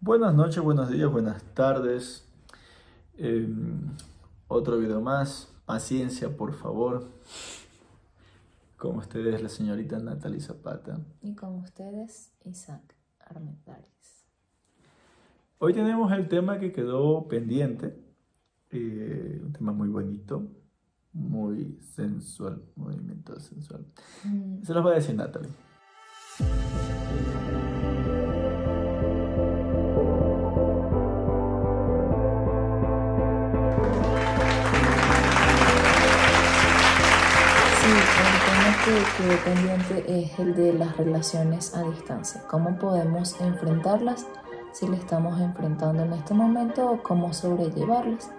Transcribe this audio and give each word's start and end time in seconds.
Buenas 0.00 0.34
noches, 0.34 0.62
buenos 0.62 0.88
días, 0.90 1.10
buenas 1.10 1.42
tardes. 1.54 2.26
Eh, 3.18 3.46
otro 4.48 4.78
video 4.78 5.00
más. 5.00 5.54
Paciencia, 5.66 6.34
por 6.36 6.54
favor. 6.54 7.10
Con 8.76 8.96
ustedes, 8.96 9.42
la 9.42 9.48
señorita 9.48 9.98
Natalie 9.98 10.40
Zapata. 10.40 10.98
Y 11.20 11.34
con 11.34 11.56
ustedes, 11.56 12.32
Isaac 12.44 12.96
Armendariz. 13.20 14.24
Hoy 15.58 15.74
tenemos 15.74 16.10
el 16.12 16.28
tema 16.28 16.58
que 16.58 16.72
quedó 16.72 17.28
pendiente. 17.28 17.94
Eh, 18.70 19.38
un 19.44 19.52
tema 19.52 19.72
muy 19.72 19.88
bonito, 19.88 20.48
muy 21.12 21.78
sensual, 21.94 22.62
movimiento 22.74 23.38
sensual. 23.38 23.84
Mm, 24.24 24.62
Se 24.62 24.72
los 24.72 24.82
voy 24.82 24.92
a 24.92 24.94
decir 24.96 25.14
Natalie. 25.14 25.50
Que 39.16 39.50
pendiente 39.50 40.22
es 40.22 40.38
el 40.38 40.54
de 40.54 40.72
las 40.74 40.96
relaciones 40.96 41.74
a 41.74 41.82
distancia. 41.82 42.42
¿Cómo 42.48 42.78
podemos 42.78 43.40
enfrentarlas 43.40 44.26
si 44.72 44.86
le 44.86 44.96
estamos 44.96 45.40
enfrentando 45.40 46.02
en 46.02 46.12
este 46.12 46.34
momento 46.34 46.90
o 46.90 47.02
cómo 47.02 47.32
sobrellevarlas? 47.32 48.30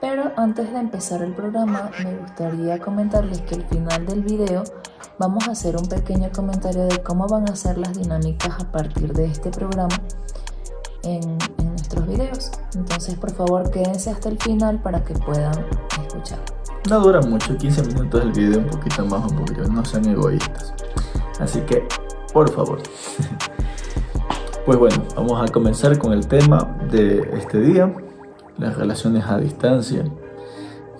Pero 0.00 0.32
antes 0.36 0.72
de 0.72 0.78
empezar 0.78 1.22
el 1.22 1.34
programa, 1.34 1.90
me 2.02 2.16
gustaría 2.16 2.78
comentarles 2.78 3.40
que 3.42 3.54
al 3.54 3.64
final 3.64 4.06
del 4.06 4.22
video 4.22 4.64
vamos 5.18 5.48
a 5.48 5.52
hacer 5.52 5.76
un 5.76 5.88
pequeño 5.88 6.30
comentario 6.34 6.84
de 6.84 7.02
cómo 7.02 7.26
van 7.26 7.48
a 7.48 7.56
ser 7.56 7.78
las 7.78 7.96
dinámicas 7.96 8.60
a 8.60 8.70
partir 8.70 9.12
de 9.12 9.26
este 9.26 9.50
programa 9.50 9.96
en, 11.02 11.38
en 11.58 11.68
nuestros 11.68 12.06
videos. 12.06 12.50
Entonces, 12.74 13.14
por 13.14 13.30
favor, 13.30 13.70
quédense 13.70 14.10
hasta 14.10 14.28
el 14.28 14.38
final 14.38 14.82
para 14.82 15.02
que 15.04 15.14
puedan 15.14 15.64
escuchar. 16.04 16.55
No 16.88 17.00
dura 17.00 17.20
mucho, 17.20 17.56
15 17.56 17.82
minutos 17.82 18.22
el 18.22 18.32
video, 18.32 18.58
un 18.58 18.66
poquito 18.66 19.04
más, 19.06 19.32
un 19.32 19.38
poquito, 19.38 19.62
no 19.68 19.84
sean 19.84 20.06
egoístas. 20.06 20.72
Así 21.40 21.60
que, 21.60 21.86
por 22.32 22.50
favor. 22.50 22.78
Pues 24.64 24.80
bueno, 24.80 24.96
vamos 25.14 25.48
a 25.48 25.52
comenzar 25.52 25.96
con 25.96 26.12
el 26.12 26.26
tema 26.26 26.76
de 26.90 27.20
este 27.34 27.60
día, 27.60 27.94
las 28.58 28.76
relaciones 28.76 29.24
a 29.24 29.38
distancia. 29.38 30.02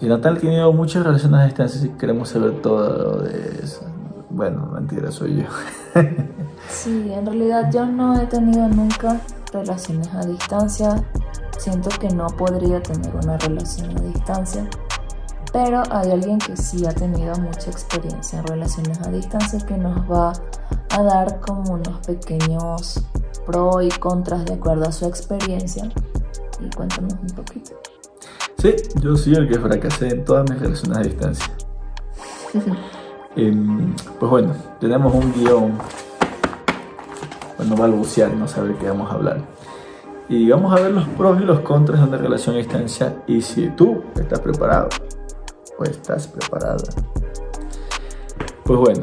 Y 0.01 0.06
Natal 0.06 0.39
tenido 0.39 0.73
muchas 0.73 1.05
relaciones 1.05 1.41
a 1.41 1.45
distancia, 1.47 1.81
si 1.81 1.89
queremos 1.89 2.28
saber 2.28 2.62
todo 2.62 3.23
de 3.23 3.59
eso. 3.65 3.84
Bueno, 4.31 4.71
mentira, 4.73 5.11
soy 5.11 5.39
yo. 5.39 6.00
Sí, 6.69 7.12
en 7.12 7.27
realidad 7.27 7.71
yo 7.73 7.87
no 7.87 8.21
he 8.21 8.27
tenido 8.27 8.69
nunca 8.69 9.21
relaciones 9.53 10.15
a 10.15 10.25
distancia. 10.25 11.03
Siento 11.59 11.89
que 11.98 12.09
no 12.09 12.27
podría 12.28 12.81
tener 12.83 13.15
una 13.17 13.37
relación 13.39 13.97
a 13.97 14.00
distancia. 14.00 14.69
Pero 15.57 15.83
hay 15.91 16.11
alguien 16.11 16.37
que 16.37 16.55
sí 16.55 16.85
ha 16.85 16.93
tenido 16.93 17.35
mucha 17.37 17.71
experiencia 17.71 18.41
en 18.41 18.47
relaciones 18.47 19.01
a 19.01 19.11
distancia 19.11 19.59
que 19.67 19.79
nos 19.79 19.99
va 20.01 20.35
a 20.91 21.03
dar 21.03 21.41
como 21.41 21.73
unos 21.73 22.07
pequeños 22.07 23.03
pros 23.47 23.83
y 23.83 23.89
contras 23.89 24.45
de 24.45 24.53
acuerdo 24.53 24.84
a 24.87 24.93
su 24.93 25.07
experiencia. 25.07 25.91
Y 26.61 26.69
cuéntanos 26.77 27.15
un 27.15 27.29
poquito. 27.29 27.73
Sí, 28.59 28.77
yo 29.01 29.17
soy 29.17 29.37
el 29.37 29.49
que 29.49 29.59
fracasé 29.59 30.09
en 30.09 30.27
todas 30.27 30.51
mis 30.51 30.61
relaciones 30.61 30.99
a 30.99 31.01
distancia. 31.01 31.53
Em, 33.34 33.95
pues 34.19 34.31
bueno, 34.31 34.55
tenemos 34.79 35.15
un 35.15 35.33
guion. 35.33 35.73
Bueno, 37.57 37.77
balbucear, 37.77 38.33
no 38.34 38.47
saber 38.47 38.75
qué 38.77 38.89
vamos 38.89 39.11
a 39.11 39.15
hablar. 39.15 39.41
Y 40.29 40.51
vamos 40.51 40.73
a 40.73 40.83
ver 40.83 40.93
los 40.93 41.09
pros 41.09 41.41
y 41.41 41.45
los 41.45 41.61
contras 41.61 42.01
de 42.01 42.09
una 42.09 42.19
relación 42.19 42.57
a 42.57 42.59
distancia. 42.59 43.17
Y 43.27 43.41
si 43.41 43.69
tú 43.69 44.03
estás 44.17 44.41
preparado 44.41 44.89
o 45.78 45.84
estás 45.84 46.27
preparada. 46.27 46.84
Pues 48.64 48.78
bueno, 48.78 49.03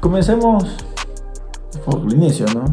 comencemos 0.00 0.76
por 1.84 2.00
el 2.00 2.12
inicio, 2.14 2.46
¿no? 2.54 2.64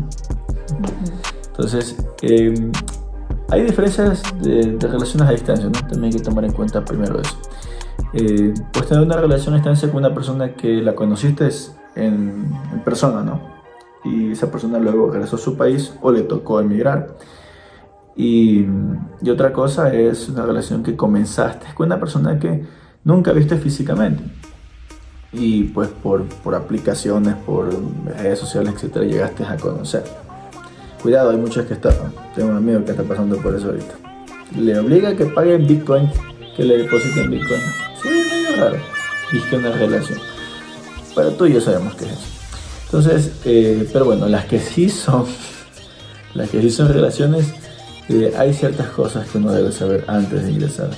Entonces, 1.48 1.98
em, 2.22 2.72
hay 3.50 3.64
diferencias 3.64 4.24
de, 4.42 4.78
de 4.78 4.88
relaciones 4.88 5.28
a 5.28 5.32
distancia, 5.32 5.66
¿no? 5.66 5.72
También 5.72 6.06
hay 6.06 6.12
que 6.12 6.20
tomar 6.20 6.46
en 6.46 6.54
cuenta 6.54 6.86
primero 6.86 7.20
eso. 7.20 7.36
Eh, 8.14 8.54
pues 8.72 8.88
tener 8.88 9.04
una 9.04 9.18
relación 9.18 9.54
a 9.54 9.58
distancia 9.58 9.90
con 9.90 9.98
una 9.98 10.14
persona 10.14 10.54
que 10.54 10.82
la 10.82 10.96
conociste 10.96 11.50
en, 11.96 12.52
en 12.72 12.80
persona, 12.84 13.24
¿no? 13.24 13.42
Y 14.04 14.32
esa 14.32 14.50
persona 14.50 14.80
luego 14.80 15.12
regresó 15.12 15.36
a 15.36 15.40
su 15.40 15.58
país 15.58 15.94
o 16.02 16.12
le 16.12 16.22
tocó 16.22 16.60
emigrar. 16.60 17.16
Y, 18.16 18.66
y 19.22 19.30
otra 19.30 19.54
cosa 19.54 19.94
es 19.94 20.30
una 20.30 20.46
relación 20.46 20.84
que 20.84 20.96
comenzaste 20.96 21.68
con 21.74 21.88
una 21.88 22.00
persona 22.00 22.40
que 22.40 22.66
nunca 23.04 23.32
viste 23.32 23.58
físicamente. 23.58 24.24
Y 25.32 25.64
pues 25.66 25.90
por, 25.90 26.26
por 26.26 26.56
aplicaciones, 26.56 27.36
por 27.36 27.70
redes 28.06 28.40
sociales, 28.40 28.74
etcétera, 28.76 29.06
llegaste 29.06 29.44
a 29.44 29.58
conocer. 29.58 30.04
Cuidado, 31.02 31.30
hay 31.30 31.38
muchos 31.38 31.66
que 31.66 31.76
estafan. 31.76 32.12
Tengo 32.36 32.50
un 32.50 32.58
amigo 32.58 32.84
que 32.84 32.92
está 32.92 33.04
pasando 33.04 33.38
por 33.38 33.56
eso 33.56 33.68
ahorita. 33.68 33.96
Le 34.58 34.78
obliga 34.80 35.10
a 35.10 35.16
que 35.16 35.26
pague 35.26 35.56
en 35.56 35.68
Bitcoin, 35.68 36.10
que 36.58 36.64
le 36.66 36.78
depositen 36.80 37.30
Bitcoin. 37.30 37.62
Sí, 38.02 38.10
medio 38.10 38.58
raro. 38.58 38.78
Y 39.32 39.40
que 39.40 39.56
una 39.56 39.72
relación. 39.72 40.20
Pero 41.16 41.32
tú 41.32 41.46
y 41.46 41.54
yo 41.54 41.62
sabemos 41.62 41.96
que 41.96 42.06
es 42.06 42.12
eso. 42.12 42.22
Entonces, 42.86 43.32
eh, 43.46 43.88
pero 43.94 44.06
bueno, 44.06 44.28
las 44.28 44.46
que 44.46 44.60
sí 44.60 44.90
son, 44.90 45.26
las 46.34 46.50
que 46.50 46.62
sí 46.62 46.72
son 46.72 46.92
relaciones, 46.92 47.54
eh, 48.10 48.34
hay 48.38 48.54
ciertas 48.54 48.88
cosas 48.88 49.30
que 49.30 49.38
uno 49.38 49.52
debe 49.52 49.72
saber 49.72 50.04
antes 50.08 50.44
de 50.44 50.52
ingresar. 50.52 50.90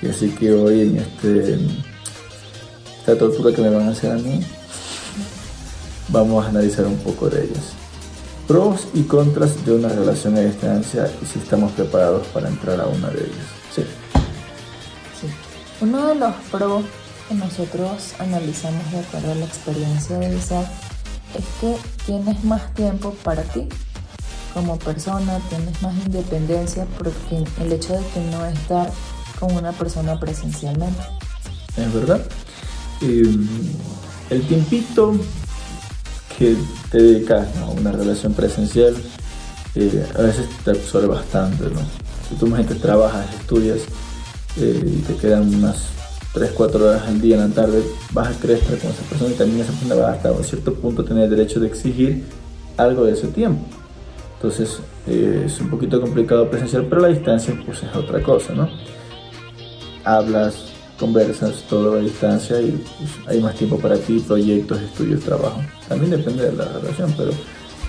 Y 0.00 0.08
así 0.08 0.30
que 0.30 0.52
hoy 0.52 0.82
en 0.82 0.98
este, 0.98 1.58
esta 3.00 3.18
tortura 3.18 3.54
que 3.54 3.62
me 3.62 3.70
van 3.70 3.88
a 3.88 3.90
hacer 3.90 4.12
a 4.12 4.16
mí, 4.16 4.40
vamos 6.08 6.44
a 6.44 6.48
analizar 6.48 6.86
un 6.86 6.98
poco 6.98 7.28
de 7.28 7.44
ellas. 7.44 7.72
Pros 8.46 8.88
y 8.94 9.02
contras 9.02 9.64
de 9.66 9.74
una 9.74 9.88
relación 9.88 10.36
a 10.36 10.40
distancia 10.40 11.10
y 11.22 11.26
si 11.26 11.38
estamos 11.38 11.72
preparados 11.72 12.26
para 12.28 12.48
entrar 12.48 12.80
a 12.80 12.86
una 12.86 13.08
de 13.08 13.20
ellas. 13.20 13.46
Sí. 13.74 13.82
Sí. 15.20 15.26
Uno 15.80 16.06
de 16.06 16.14
los 16.14 16.34
pros 16.50 16.84
que 17.28 17.34
nosotros 17.34 18.14
analizamos 18.18 18.90
de 18.90 19.00
acuerdo 19.00 19.32
a 19.32 19.34
la 19.34 19.44
experiencia 19.44 20.16
de 20.18 20.34
Isaac 20.34 20.66
es 21.34 21.44
que 21.60 21.76
tienes 22.06 22.42
más 22.44 22.72
tiempo 22.74 23.14
para 23.22 23.42
ti 23.42 23.68
como 24.54 24.78
persona, 24.78 25.38
tienes 25.50 25.80
más 25.82 25.94
independencia 26.06 26.86
porque 26.96 27.44
el 27.60 27.72
hecho 27.72 27.92
de 27.92 28.04
que 28.06 28.20
no 28.30 28.46
estar 28.46 28.90
con 29.38 29.54
una 29.54 29.72
persona 29.72 30.18
presencialmente. 30.18 31.02
es 31.76 31.94
verdad. 31.94 32.20
Eh, 33.02 33.22
el 34.30 34.42
tiempito 34.42 35.14
que 36.38 36.56
te 36.90 36.98
dedicas 36.98 37.46
a 37.58 37.66
una 37.66 37.92
relación 37.92 38.32
presencial 38.32 38.94
eh, 39.74 40.06
a 40.16 40.22
veces 40.22 40.48
te 40.64 40.70
absorbe 40.70 41.08
bastante. 41.08 41.64
¿no? 41.64 41.80
Si 42.28 42.34
tú 42.34 42.52
gente 42.54 42.74
trabajas, 42.74 43.26
estudias 43.40 43.78
eh, 44.56 44.82
y 44.84 45.00
te 45.02 45.14
quedan 45.16 45.54
unas 45.54 45.86
3-4 46.34 46.74
horas 46.74 47.02
al 47.06 47.20
día 47.20 47.36
en 47.36 47.48
la 47.48 47.54
tarde, 47.54 47.82
vas 48.12 48.36
a 48.36 48.40
querer 48.40 48.60
con 48.60 48.76
esa 48.76 49.02
persona 49.08 49.30
y 49.30 49.34
también 49.34 49.60
esa 49.60 49.72
persona 49.72 49.94
va 49.94 50.12
hasta 50.12 50.32
un 50.32 50.44
cierto 50.44 50.74
punto 50.74 51.04
tener 51.04 51.24
el 51.24 51.30
derecho 51.30 51.60
de 51.60 51.68
exigir 51.68 52.24
algo 52.76 53.04
de 53.04 53.12
ese 53.12 53.28
tiempo. 53.28 53.64
Entonces 54.36 54.78
eh, 55.06 55.44
es 55.46 55.60
un 55.60 55.70
poquito 55.70 56.00
complicado 56.00 56.48
presencial, 56.50 56.86
pero 56.88 57.00
la 57.02 57.08
distancia 57.08 57.54
pues 57.64 57.82
es 57.82 57.94
otra 57.94 58.22
cosa, 58.22 58.52
¿no? 58.52 58.68
Hablas, 60.08 60.54
conversas 60.98 61.64
todo 61.68 61.96
a 61.96 61.98
distancia 61.98 62.58
y 62.62 62.70
pues, 62.70 63.10
hay 63.26 63.42
más 63.42 63.54
tiempo 63.56 63.78
para 63.78 63.98
ti, 63.98 64.20
proyectos, 64.26 64.80
estudios, 64.80 65.20
trabajo. 65.20 65.60
También 65.86 66.12
depende 66.12 66.46
de 66.46 66.56
la 66.56 66.64
relación, 66.64 67.12
pero 67.14 67.30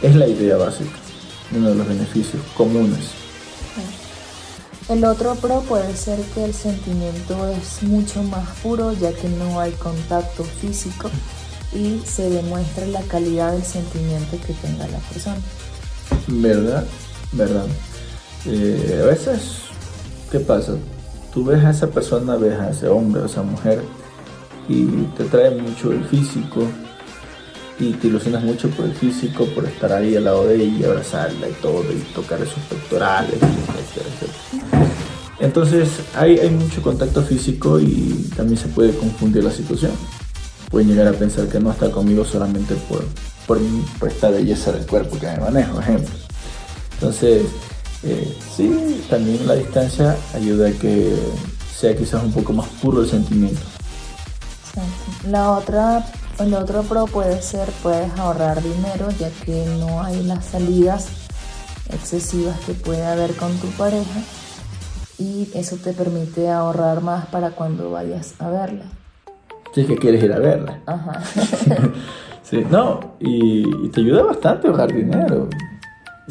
es 0.01 0.15
la 0.15 0.27
idea 0.27 0.57
básica, 0.57 0.97
uno 1.55 1.69
de 1.69 1.75
los 1.75 1.87
beneficios 1.87 2.43
comunes. 2.57 3.11
El 4.89 5.05
otro 5.05 5.35
pro 5.35 5.61
puede 5.61 5.95
ser 5.95 6.19
que 6.33 6.43
el 6.43 6.53
sentimiento 6.53 7.47
es 7.47 7.83
mucho 7.83 8.21
más 8.23 8.49
puro 8.63 8.91
ya 8.91 9.13
que 9.13 9.29
no 9.29 9.61
hay 9.61 9.71
contacto 9.71 10.43
físico 10.43 11.09
y 11.73 12.01
se 12.05 12.29
demuestra 12.29 12.85
la 12.87 13.01
calidad 13.03 13.53
del 13.53 13.63
sentimiento 13.63 14.37
que 14.45 14.53
tenga 14.53 14.87
la 14.87 14.97
persona. 14.97 15.37
¿Verdad? 16.27 16.83
¿Verdad? 17.31 17.65
Eh, 18.45 18.99
a 19.03 19.05
veces, 19.05 19.59
¿qué 20.31 20.39
pasa? 20.41 20.73
Tú 21.39 21.45
ves 21.45 21.63
a 21.63 21.69
esa 21.69 21.87
persona, 21.87 22.35
ves 22.35 22.59
a 22.59 22.69
ese 22.69 22.89
hombre, 22.89 23.21
a 23.21 23.25
esa 23.25 23.43
mujer 23.43 23.81
y 24.67 24.83
te 25.15 25.23
trae 25.23 25.51
mucho 25.51 25.93
el 25.93 26.03
físico 26.03 26.67
y 27.79 27.93
te 27.93 28.07
ilusionas 28.07 28.43
mucho 28.43 28.69
por 28.71 28.83
el 28.83 28.91
físico, 28.91 29.45
por 29.55 29.63
estar 29.63 29.93
ahí 29.93 30.17
al 30.17 30.25
lado 30.25 30.47
de 30.47 30.55
ella 30.55 30.77
y 30.79 30.83
abrazarla 30.83 31.47
y 31.47 31.53
todo 31.61 31.85
y 31.93 32.13
tocar 32.13 32.41
esos 32.41 32.61
pectorales, 32.63 33.35
etcétera, 33.35 34.09
etcétera. 34.09 34.87
Entonces 35.39 35.87
hay, 36.13 36.39
hay 36.39 36.49
mucho 36.49 36.81
contacto 36.81 37.21
físico 37.21 37.79
y 37.79 38.29
también 38.35 38.57
se 38.57 38.67
puede 38.67 38.91
confundir 38.97 39.41
la 39.41 39.51
situación. 39.51 39.93
Pueden 40.69 40.89
llegar 40.89 41.07
a 41.07 41.13
pensar 41.13 41.47
que 41.47 41.61
no 41.61 41.71
está 41.71 41.89
conmigo 41.89 42.25
solamente 42.25 42.75
por, 42.89 43.05
por, 43.47 43.59
por 43.97 44.09
esta 44.09 44.29
belleza 44.29 44.73
del 44.73 44.85
cuerpo 44.85 45.17
que 45.17 45.27
me 45.27 45.37
manejo, 45.37 45.79
ejemplo. 45.79 46.15
Entonces, 46.95 47.43
eh, 48.03 48.37
sí, 48.55 49.03
también 49.09 49.45
la 49.45 49.55
distancia 49.55 50.15
ayuda 50.33 50.69
a 50.69 50.71
que 50.71 51.17
sea 51.73 51.95
quizás 51.95 52.23
un 52.23 52.31
poco 52.31 52.53
más 52.53 52.67
puro 52.81 53.01
el 53.01 53.09
sentimiento. 53.09 53.61
Exacto. 54.69 55.29
La 55.29 55.51
otra, 55.51 56.05
el 56.39 56.53
otro 56.53 56.83
pro 56.83 57.05
puede 57.05 57.41
ser, 57.41 57.69
puedes 57.83 58.11
ahorrar 58.17 58.61
dinero 58.61 59.09
ya 59.19 59.29
que 59.45 59.65
no 59.79 60.01
hay 60.01 60.23
las 60.23 60.45
salidas 60.45 61.07
excesivas 61.91 62.57
que 62.61 62.73
puede 62.73 63.05
haber 63.05 63.35
con 63.35 63.51
tu 63.57 63.67
pareja 63.71 64.21
y 65.17 65.49
eso 65.53 65.75
te 65.75 65.91
permite 65.91 66.49
ahorrar 66.49 67.01
más 67.01 67.25
para 67.25 67.51
cuando 67.51 67.91
vayas 67.91 68.35
a 68.39 68.49
verla. 68.49 68.85
Si 69.73 69.81
es 69.81 69.87
que 69.87 69.97
quieres 69.97 70.23
ir 70.23 70.31
a 70.31 70.39
verla. 70.39 70.79
Ajá. 70.85 71.21
sí, 72.43 72.65
no, 72.69 73.15
y, 73.19 73.85
y 73.85 73.89
te 73.89 73.99
ayuda 74.01 74.23
bastante 74.23 74.67
a 74.67 74.71
ahorrar 74.71 74.93
dinero. 74.93 75.49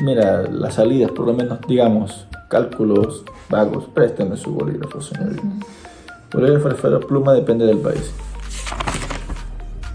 Mira, 0.02 0.42
las 0.42 0.74
salidas, 0.74 1.10
por 1.10 1.26
lo 1.26 1.32
menos, 1.34 1.58
digamos, 1.66 2.26
cálculos 2.48 3.24
vagos, 3.50 3.84
préstame 3.92 4.36
su 4.36 4.52
bolígrafo, 4.52 5.00
señorita. 5.00 5.42
Bolígrafo, 6.32 6.68
esfera, 6.70 7.00
pluma, 7.00 7.32
depende 7.32 7.66
del 7.66 7.78
país. 7.78 8.12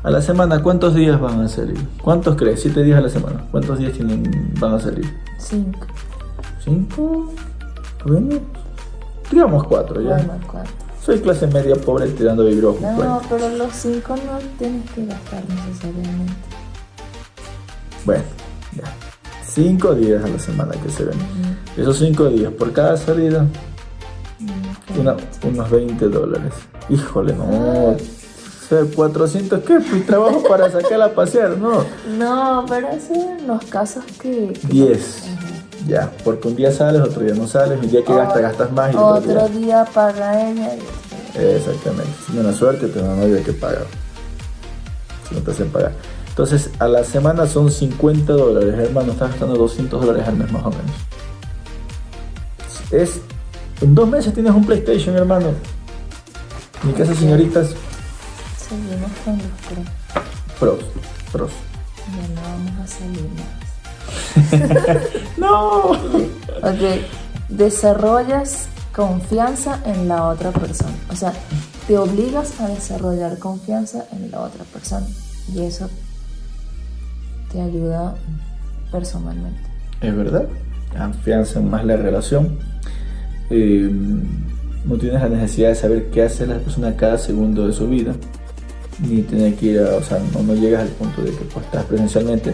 A 0.03 0.09
la 0.11 0.21
semana, 0.21 0.61
¿cuántos 0.61 0.95
días 0.95 1.19
van 1.21 1.39
a 1.41 1.47
salir? 1.47 1.77
¿Cuántos 2.01 2.35
crees? 2.35 2.61
Siete 2.61 2.83
días 2.83 2.97
a 2.97 3.01
la 3.01 3.09
semana. 3.09 3.45
¿Cuántos 3.51 3.79
días 3.79 3.93
tienen, 3.93 4.53
van 4.59 4.73
a 4.73 4.79
salir? 4.79 5.05
Cinco. 5.37 5.87
¿Cinco? 6.61 7.31
Bueno, 8.05 8.35
digamos 9.31 9.63
cuatro 9.65 10.01
ya. 10.01 10.15
Bueno, 10.17 10.33
cuatro. 10.51 10.71
Soy 11.01 11.19
clase 11.19 11.47
media 11.47 11.75
pobre 11.75 12.07
tirando 12.09 12.43
vibrojo. 12.45 12.79
No, 12.81 12.93
Bueno, 12.95 13.21
pero 13.29 13.49
los 13.49 13.71
cinco 13.73 14.15
no 14.17 14.39
tienes 14.59 14.89
que 14.91 15.05
gastar 15.05 15.41
necesariamente. 15.49 16.33
bueno, 18.05 18.23
ya. 18.75 18.83
Cinco 19.53 19.93
días 19.93 20.23
a 20.23 20.27
la 20.27 20.39
semana 20.39 20.71
que 20.81 20.89
se 20.89 21.03
ven. 21.05 21.17
Esos 21.77 21.97
cinco 21.99 22.25
días 22.29 22.51
por 22.53 22.71
cada 22.73 22.97
salida, 22.97 23.45
Mm, 24.39 24.99
una- 24.99 25.15
unos 25.43 25.69
20 25.69 26.07
dólares. 26.09 26.53
Híjole, 26.89 27.33
no. 27.33 27.43
O 27.45 27.97
sea, 28.67 28.79
400, 28.95 29.61
¿qué? 29.63 29.79
Pues 29.79 30.05
trabajo 30.05 30.43
para 30.47 30.69
sacarla 30.71 31.05
a 31.05 31.09
pasear, 31.13 31.57
no. 31.57 31.85
No, 32.17 32.65
pero 32.67 32.87
eso 32.89 33.13
en 33.13 33.47
los 33.47 33.63
casos 33.65 34.03
que... 34.21 34.53
que- 34.53 34.67
10. 34.67 35.23
Ajá. 35.37 35.39
Ya, 35.87 36.11
porque 36.23 36.47
un 36.47 36.55
día 36.55 36.71
sales, 36.71 37.01
otro 37.01 37.21
día 37.21 37.33
no 37.35 37.45
sales, 37.47 37.79
un 37.81 37.89
día 37.89 38.03
que 38.03 38.13
gastas, 38.13 38.41
gastas 38.41 38.71
más 38.71 38.93
y 38.93 38.97
otro 38.97 39.21
día. 39.21 39.43
Otro 39.43 39.59
día 39.59 39.85
paga 39.93 40.49
ella 40.49 40.69
Exactamente. 41.35 42.11
Si 42.25 42.33
no 42.37 42.49
es 42.49 42.55
suerte, 42.55 42.87
te 42.87 43.01
no 43.01 43.21
hay 43.21 43.43
que 43.43 43.53
pagar. 43.53 43.85
Si 45.27 45.35
no 45.35 45.41
te 45.41 45.51
hacen 45.51 45.69
pagar. 45.69 45.91
Entonces, 46.33 46.71
a 46.79 46.87
la 46.87 47.03
semana 47.03 47.45
son 47.45 47.71
50 47.71 48.33
dólares, 48.33 48.73
hermano. 48.79 49.11
Estás 49.11 49.29
gastando 49.29 49.53
200 49.55 50.03
dólares 50.03 50.27
al 50.27 50.35
mes 50.35 50.51
más 50.51 50.65
o 50.65 50.71
menos. 50.71 50.91
Es. 52.89 53.21
En 53.81 53.93
dos 53.93 54.09
meses 54.09 54.33
tienes 54.33 54.51
un 54.51 54.65
PlayStation, 54.65 55.15
hermano. 55.15 55.51
Mi 56.81 56.93
casa, 56.93 57.13
señoritas, 57.13 57.75
Seguimos 58.57 59.11
con 59.23 59.37
los 59.37 59.45
pros. 59.69 59.85
pros. 60.59 60.79
Pros. 61.31 61.51
Ya 62.17 62.27
no 62.33 62.41
vamos 62.41 62.79
a 62.81 62.87
salir 62.87 63.29
más. 63.37 65.07
¡No! 65.37 65.91
Ok, 65.91 67.01
desarrollas 67.49 68.69
confianza 68.91 69.81
en 69.85 70.07
la 70.07 70.27
otra 70.29 70.51
persona. 70.51 70.95
O 71.11 71.15
sea, 71.15 71.31
te 71.87 71.95
obligas 71.99 72.59
a 72.59 72.69
desarrollar 72.69 73.37
confianza 73.37 74.05
en 74.11 74.31
la 74.31 74.41
otra 74.41 74.63
persona. 74.65 75.05
Y 75.53 75.61
eso 75.61 75.89
te 77.53 77.61
ayuda 77.61 78.15
personalmente. 78.91 79.59
Es 80.01 80.15
verdad. 80.15 80.47
Afianzan 80.97 81.69
más 81.69 81.85
la 81.85 81.95
relación. 81.95 82.57
Eh, 83.49 83.89
no 84.85 84.97
tienes 84.97 85.21
la 85.21 85.29
necesidad 85.29 85.69
de 85.69 85.75
saber 85.75 86.09
qué 86.09 86.23
hace 86.23 86.45
la 86.45 86.57
persona 86.57 86.95
cada 86.97 87.17
segundo 87.17 87.67
de 87.67 87.73
su 87.73 87.87
vida. 87.87 88.13
Ni 89.07 89.21
tener 89.21 89.55
que 89.55 89.65
ir 89.67 89.79
a, 89.79 89.95
o 89.95 90.03
sea, 90.03 90.19
no, 90.33 90.43
no 90.43 90.55
llegas 90.55 90.81
al 90.81 90.89
punto 90.89 91.21
de 91.21 91.31
que 91.31 91.45
pues, 91.45 91.65
estás 91.65 91.85
presencialmente, 91.85 92.53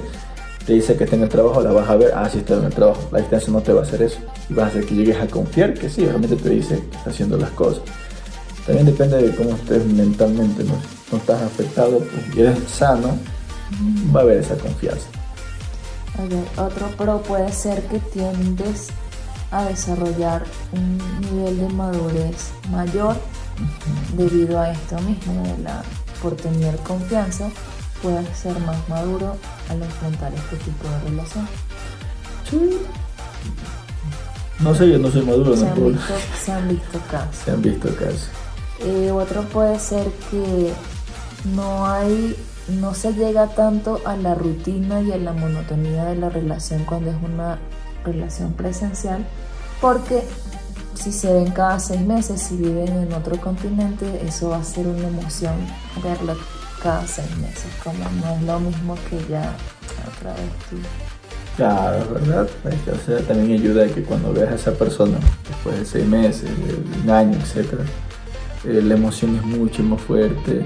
te 0.66 0.74
dice 0.74 0.96
que 0.96 1.06
está 1.06 1.16
en 1.16 1.24
el 1.24 1.30
trabajo, 1.30 1.62
la 1.62 1.72
vas 1.72 1.90
a 1.90 1.96
ver, 1.96 2.12
ah, 2.16 2.30
sí 2.30 2.40
está 2.40 2.56
en 2.56 2.66
el 2.66 2.74
trabajo. 2.74 3.02
La 3.12 3.20
distancia 3.20 3.52
no 3.52 3.62
te 3.62 3.74
va 3.74 3.82
a 3.82 3.84
hacer 3.84 4.02
eso. 4.04 4.20
Y 4.50 4.54
vas 4.54 4.66
a 4.66 4.68
hacer 4.70 4.86
que 4.86 4.96
llegues 4.96 5.18
a 5.18 5.28
confiar 5.28 5.74
que 5.74 5.90
sí, 5.90 6.06
realmente 6.06 6.36
te 6.36 6.50
dice 6.50 6.76
que 6.76 6.98
está 6.98 7.10
haciendo 7.10 7.38
las 7.38 7.50
cosas. 7.52 7.82
También 8.66 8.86
depende 8.86 9.22
de 9.22 9.36
cómo 9.36 9.52
estés 9.52 9.84
mentalmente, 9.86 10.64
¿no? 10.64 10.74
No 11.12 11.18
estás 11.18 11.42
afectado 11.42 11.98
pues, 11.98 12.36
y 12.36 12.42
eres 12.42 12.60
sano, 12.70 13.18
va 14.16 14.20
a 14.22 14.24
haber 14.24 14.40
esa 14.40 14.56
confianza. 14.56 15.08
A 16.18 16.24
ver, 16.24 16.44
otro 16.58 16.88
pro 16.98 17.22
puede 17.22 17.52
ser 17.52 17.84
que 17.88 18.00
tiendes 18.00 18.88
a 19.52 19.64
desarrollar 19.66 20.44
un 20.74 20.98
nivel 21.22 21.58
de 21.60 21.70
madurez 21.70 22.52
mayor 22.72 23.16
debido 24.16 24.60
a 24.60 24.72
esto 24.72 25.00
mismo, 25.02 25.42
de 25.44 25.58
la, 25.64 25.82
por 26.22 26.36
tener 26.36 26.76
confianza, 26.78 27.50
puedes 28.02 28.28
ser 28.38 28.58
más 28.62 28.78
maduro 28.90 29.36
al 29.70 29.82
enfrentar 29.82 30.34
este 30.34 30.56
tipo 30.58 30.88
de 30.88 31.10
relación. 31.10 31.48
Sí. 32.50 32.80
No 34.60 34.76
sé, 34.76 34.90
yo 34.92 35.00
no 35.00 35.10
soy 35.10 35.24
maduro, 35.24 35.56
Se 35.56 35.64
no 35.64 35.68
han 35.70 35.74
puedo- 35.76 35.90
visto, 35.92 36.14
se 36.44 36.52
han 36.52 36.68
visto 36.68 37.00
casos. 37.10 37.36
Se 37.46 37.52
han 37.52 37.62
visto 37.62 37.96
casos. 37.96 38.28
Eh, 38.82 39.12
otro 39.12 39.44
puede 39.44 39.80
ser 39.80 40.06
que 40.32 40.74
no 41.56 41.86
hay, 41.88 42.36
no 42.70 42.94
se 42.94 43.14
llega 43.14 43.48
tanto 43.48 44.02
a 44.06 44.16
la 44.16 44.36
rutina 44.36 45.02
y 45.02 45.12
a 45.12 45.18
la 45.18 45.34
monotonía 45.34 46.06
de 46.06 46.16
la 46.16 46.30
relación 46.30 46.86
cuando 46.86 47.12
es 47.12 47.18
una 47.24 47.60
relación 48.04 48.54
presencial, 48.54 49.26
porque 49.82 50.24
si 50.94 51.12
se 51.12 51.34
ven 51.34 51.52
cada 51.52 51.80
seis 51.80 52.02
meses, 52.02 52.42
si 52.42 52.58
viven 52.58 52.90
en 52.90 53.14
otro 53.14 53.40
continente, 53.40 54.22
eso 54.26 54.50
va 54.50 54.58
a 54.58 54.64
ser 54.64 54.88
una 54.88 55.08
emoción 55.08 55.54
verlo 56.04 56.36
cada 56.82 57.06
seis 57.08 57.30
meses, 57.38 57.68
como 57.84 57.98
no 58.22 58.36
es 58.36 58.42
lo 58.44 58.60
mismo 58.60 58.96
que 59.10 59.18
ya 59.30 59.44
a 59.44 60.20
través 60.20 60.42
de 60.42 61.10
Claro, 61.56 62.06
verdad. 62.14 62.48
O 62.66 63.06
sea, 63.06 63.20
también 63.28 63.60
ayuda 63.60 63.84
a 63.84 63.88
que 63.88 64.02
cuando 64.04 64.32
veas 64.32 64.52
a 64.52 64.56
esa 64.56 64.72
persona, 64.72 65.18
después 65.46 65.78
de 65.78 65.86
seis 65.86 66.06
meses, 66.06 66.44
de 66.44 67.02
un 67.04 67.10
año, 67.10 67.38
etc., 67.38 67.82
la 68.64 68.94
emoción 68.94 69.36
es 69.36 69.44
mucho 69.44 69.84
más 69.84 70.00
fuerte. 70.02 70.66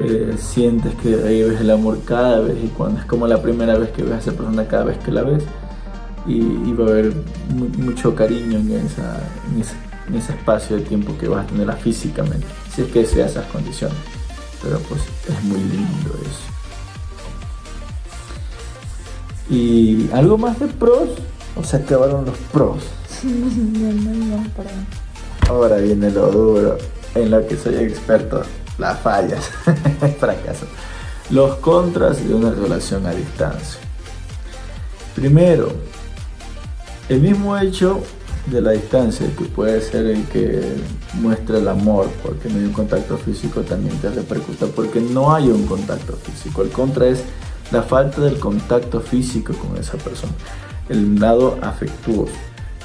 Eh, 0.00 0.34
sientes 0.38 0.94
que 1.02 1.16
revives 1.16 1.60
el 1.60 1.70
amor 1.70 2.00
cada 2.04 2.40
vez 2.40 2.56
y 2.62 2.68
cuando 2.68 3.00
es 3.00 3.06
como 3.06 3.26
la 3.26 3.40
primera 3.42 3.76
vez 3.78 3.90
que 3.90 4.02
ves 4.02 4.12
a 4.14 4.18
esa 4.18 4.32
persona 4.32 4.66
cada 4.66 4.84
vez 4.84 4.98
que 4.98 5.10
la 5.12 5.22
ves 5.22 5.42
y, 6.26 6.36
y 6.38 6.74
va 6.78 6.86
a 6.86 6.88
haber 6.90 7.12
mu- 7.54 7.68
mucho 7.84 8.14
cariño 8.14 8.58
en, 8.58 8.72
esa, 8.72 9.20
en, 9.52 9.60
ese, 9.60 9.74
en 10.08 10.14
ese 10.16 10.32
espacio 10.32 10.76
de 10.76 10.82
tiempo 10.82 11.16
que 11.18 11.28
vas 11.28 11.44
a 11.44 11.46
tenerla 11.48 11.74
físicamente, 11.76 12.46
si 12.74 12.82
es 12.82 12.88
que 12.88 13.04
sea 13.06 13.26
esas 13.26 13.46
condiciones. 13.46 13.96
Pero 14.62 14.78
pues 14.88 15.00
es 15.28 15.44
muy 15.44 15.58
lindo 15.60 16.10
eso. 16.22 16.48
¿Y 19.50 20.10
algo 20.12 20.36
más 20.36 20.58
de 20.60 20.66
pros? 20.66 21.08
¿O 21.56 21.64
se 21.64 21.76
acabaron 21.76 22.24
los 22.26 22.36
pros? 22.52 22.82
No, 23.24 23.92
no, 23.92 24.12
no, 24.36 24.48
para 24.56 24.70
mí. 24.70 24.84
Ahora 25.48 25.76
viene 25.76 26.10
lo 26.10 26.30
duro, 26.30 26.76
en 27.14 27.30
lo 27.30 27.46
que 27.46 27.56
soy 27.56 27.76
experto, 27.76 28.42
las 28.78 28.98
fallas, 29.00 29.50
fracaso. 30.20 30.66
Los 31.30 31.56
contras 31.56 32.26
de 32.26 32.34
una 32.34 32.50
relación 32.50 33.06
a 33.06 33.12
distancia. 33.12 33.80
Primero, 35.14 35.72
el 37.08 37.20
mismo 37.20 37.56
hecho 37.58 38.02
de 38.46 38.62
la 38.62 38.70
distancia, 38.70 39.26
que 39.36 39.44
puede 39.44 39.80
ser 39.80 40.06
el 40.06 40.24
que 40.26 40.76
muestra 41.14 41.58
el 41.58 41.68
amor, 41.68 42.08
porque 42.22 42.48
no 42.48 42.58
hay 42.58 42.64
un 42.64 42.72
contacto 42.72 43.18
físico, 43.18 43.60
también 43.62 43.96
te 43.98 44.10
repercuta 44.10 44.66
porque 44.66 45.00
no 45.00 45.34
hay 45.34 45.48
un 45.48 45.66
contacto 45.66 46.14
físico. 46.14 46.62
El 46.62 46.70
contra 46.70 47.06
es 47.06 47.22
la 47.70 47.82
falta 47.82 48.22
del 48.22 48.38
contacto 48.38 49.00
físico 49.00 49.52
con 49.54 49.76
esa 49.76 49.98
persona, 49.98 50.32
el 50.88 51.18
lado 51.18 51.58
afectuoso, 51.60 52.32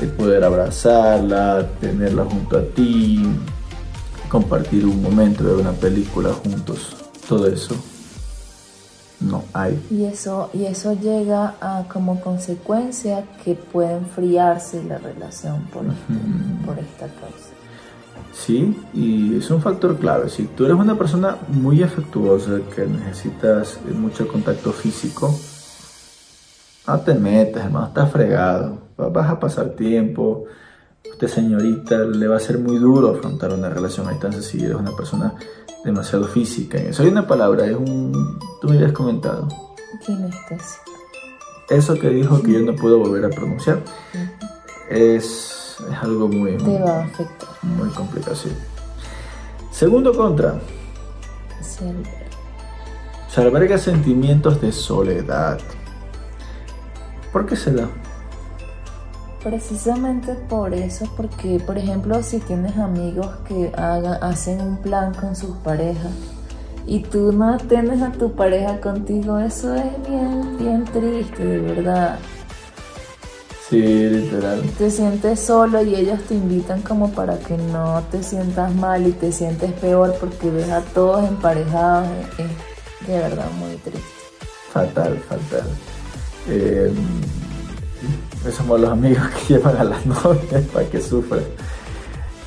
el 0.01 0.09
poder 0.09 0.43
abrazarla, 0.43 1.67
tenerla 1.79 2.25
junto 2.25 2.57
a 2.57 2.63
ti, 2.63 3.23
compartir 4.37 4.83
un 4.87 4.99
momento, 4.99 5.43
ver 5.43 5.57
una 5.57 5.73
película 5.73 6.33
juntos, 6.33 6.95
todo 7.29 7.45
eso 7.47 7.75
no 9.19 9.43
hay. 9.53 9.79
Y 9.91 10.05
eso, 10.05 10.49
y 10.53 10.65
eso 10.65 10.93
llega 10.99 11.53
a 11.61 11.85
como 11.87 12.19
consecuencia 12.19 13.25
que 13.45 13.53
puede 13.53 13.93
enfriarse 13.93 14.83
la 14.83 14.97
relación 14.97 15.61
por, 15.71 15.83
por 16.65 16.79
esta 16.79 17.05
causa. 17.05 17.51
Sí, 18.33 18.75
y 18.95 19.37
es 19.37 19.51
un 19.51 19.61
factor 19.61 19.97
clave. 19.99 20.27
Si 20.29 20.45
tú 20.45 20.65
eres 20.65 20.77
una 20.77 20.97
persona 20.97 21.37
muy 21.49 21.83
afectuosa 21.83 22.59
que 22.75 22.87
necesitas 22.87 23.77
mucho 23.93 24.27
contacto 24.27 24.73
físico, 24.73 25.31
no 26.87 26.99
te 27.01 27.13
metas, 27.13 27.65
hermano, 27.65 27.85
estás 27.87 28.11
fregado. 28.11 28.79
Va- 28.99 29.09
Vas 29.09 29.29
a 29.29 29.39
pasar 29.39 29.69
tiempo. 29.75 30.45
Usted, 31.11 31.27
señorita, 31.27 31.97
le 31.99 32.27
va 32.27 32.37
a 32.37 32.39
ser 32.39 32.57
muy 32.59 32.77
duro 32.77 33.11
afrontar 33.11 33.51
una 33.53 33.69
relación 33.69 34.07
a 34.07 34.11
distancia 34.11 34.41
si 34.41 34.63
eres 34.63 34.75
una 34.75 34.95
persona 34.95 35.33
demasiado 35.83 36.25
física. 36.27 36.77
Eso 36.77 37.03
hay 37.03 37.09
una 37.09 37.27
palabra, 37.27 37.65
es 37.65 37.75
un. 37.75 38.39
Tú 38.61 38.69
me 38.69 38.77
habías 38.77 38.93
comentado. 38.93 39.47
Kinestesia. 40.05 40.79
eso 41.69 41.93
que 41.99 42.09
dijo 42.09 42.41
que 42.41 42.53
yo 42.53 42.59
no 42.61 42.75
puedo 42.75 42.97
volver 42.99 43.25
a 43.25 43.29
pronunciar 43.29 43.81
es, 44.89 45.77
es 45.89 45.97
algo 46.01 46.27
muy, 46.27 46.57
Te 46.57 46.79
va 46.79 46.99
a 46.99 47.03
afectar. 47.03 47.49
muy 47.63 47.89
complicado. 47.89 48.35
sí. 48.35 48.49
Segundo 49.71 50.13
contra, 50.15 50.59
Se 51.61 51.87
alberga. 51.89 52.09
se 53.29 53.41
alberga 53.41 53.77
sentimientos 53.77 54.61
de 54.61 54.71
soledad. 54.71 55.59
¿Por 57.31 57.45
qué 57.45 57.55
se 57.55 57.71
da? 57.73 57.87
Precisamente 59.43 60.35
por 60.47 60.73
eso, 60.73 61.05
porque 61.17 61.59
por 61.59 61.77
ejemplo 61.77 62.23
si 62.23 62.39
tienes 62.39 62.77
amigos 62.77 63.27
que 63.47 63.71
hagan, 63.75 64.23
hacen 64.23 64.61
un 64.61 64.77
plan 64.77 65.13
con 65.13 65.35
sus 65.35 65.57
parejas 65.57 66.11
y 66.85 67.01
tú 67.01 67.31
no 67.33 67.57
tienes 67.57 68.01
a 68.01 68.11
tu 68.11 68.31
pareja 68.31 68.79
contigo, 68.79 69.39
eso 69.39 69.73
es 69.75 69.83
bien, 70.07 70.57
bien 70.57 70.85
triste, 70.85 71.43
de 71.43 71.59
verdad. 71.59 72.19
Sí, 73.69 73.81
literal. 73.81 74.61
Te 74.77 74.91
sientes 74.91 75.39
solo 75.39 75.81
y 75.81 75.95
ellos 75.95 76.21
te 76.27 76.35
invitan 76.35 76.81
como 76.81 77.11
para 77.11 77.39
que 77.39 77.57
no 77.57 78.03
te 78.11 78.21
sientas 78.21 78.73
mal 78.75 79.07
y 79.07 79.11
te 79.11 79.31
sientes 79.31 79.71
peor 79.73 80.15
porque 80.19 80.51
ves 80.51 80.69
a 80.69 80.81
todos 80.81 81.27
emparejados. 81.27 82.07
Es 82.37 83.07
de 83.07 83.17
verdad 83.17 83.49
muy 83.59 83.75
triste. 83.77 84.01
Fatal, 84.71 85.17
fatal. 85.27 85.67
Eh, 86.47 86.93
esos 86.93 87.32
somos 88.51 88.79
los 88.79 88.89
amigos 88.89 89.23
que 89.47 89.53
llevan 89.55 89.77
a 89.77 89.83
las 89.83 90.05
novias 90.05 90.63
para 90.73 90.85
que 90.87 91.01
sufran. 91.01 91.43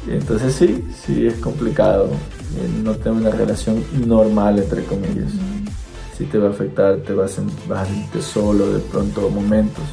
Y 0.06 0.12
Entonces 0.12 0.54
sí, 0.54 0.86
sí 1.04 1.26
es 1.26 1.34
complicado 1.36 2.04
eh, 2.06 2.68
no 2.82 2.94
tener 2.94 3.12
una 3.20 3.30
relación 3.30 3.82
normal, 4.06 4.58
entre 4.58 4.84
comillas. 4.84 5.32
Sí 6.16 6.24
te 6.26 6.38
va 6.38 6.48
a 6.48 6.50
afectar, 6.50 6.96
te 6.98 7.12
vas 7.12 7.38
a, 7.38 7.42
sen- 7.42 7.50
vas 7.68 7.82
a 7.82 7.86
sentirte 7.86 8.22
solo 8.22 8.72
de 8.72 8.80
pronto 8.80 9.28
momentos. 9.30 9.84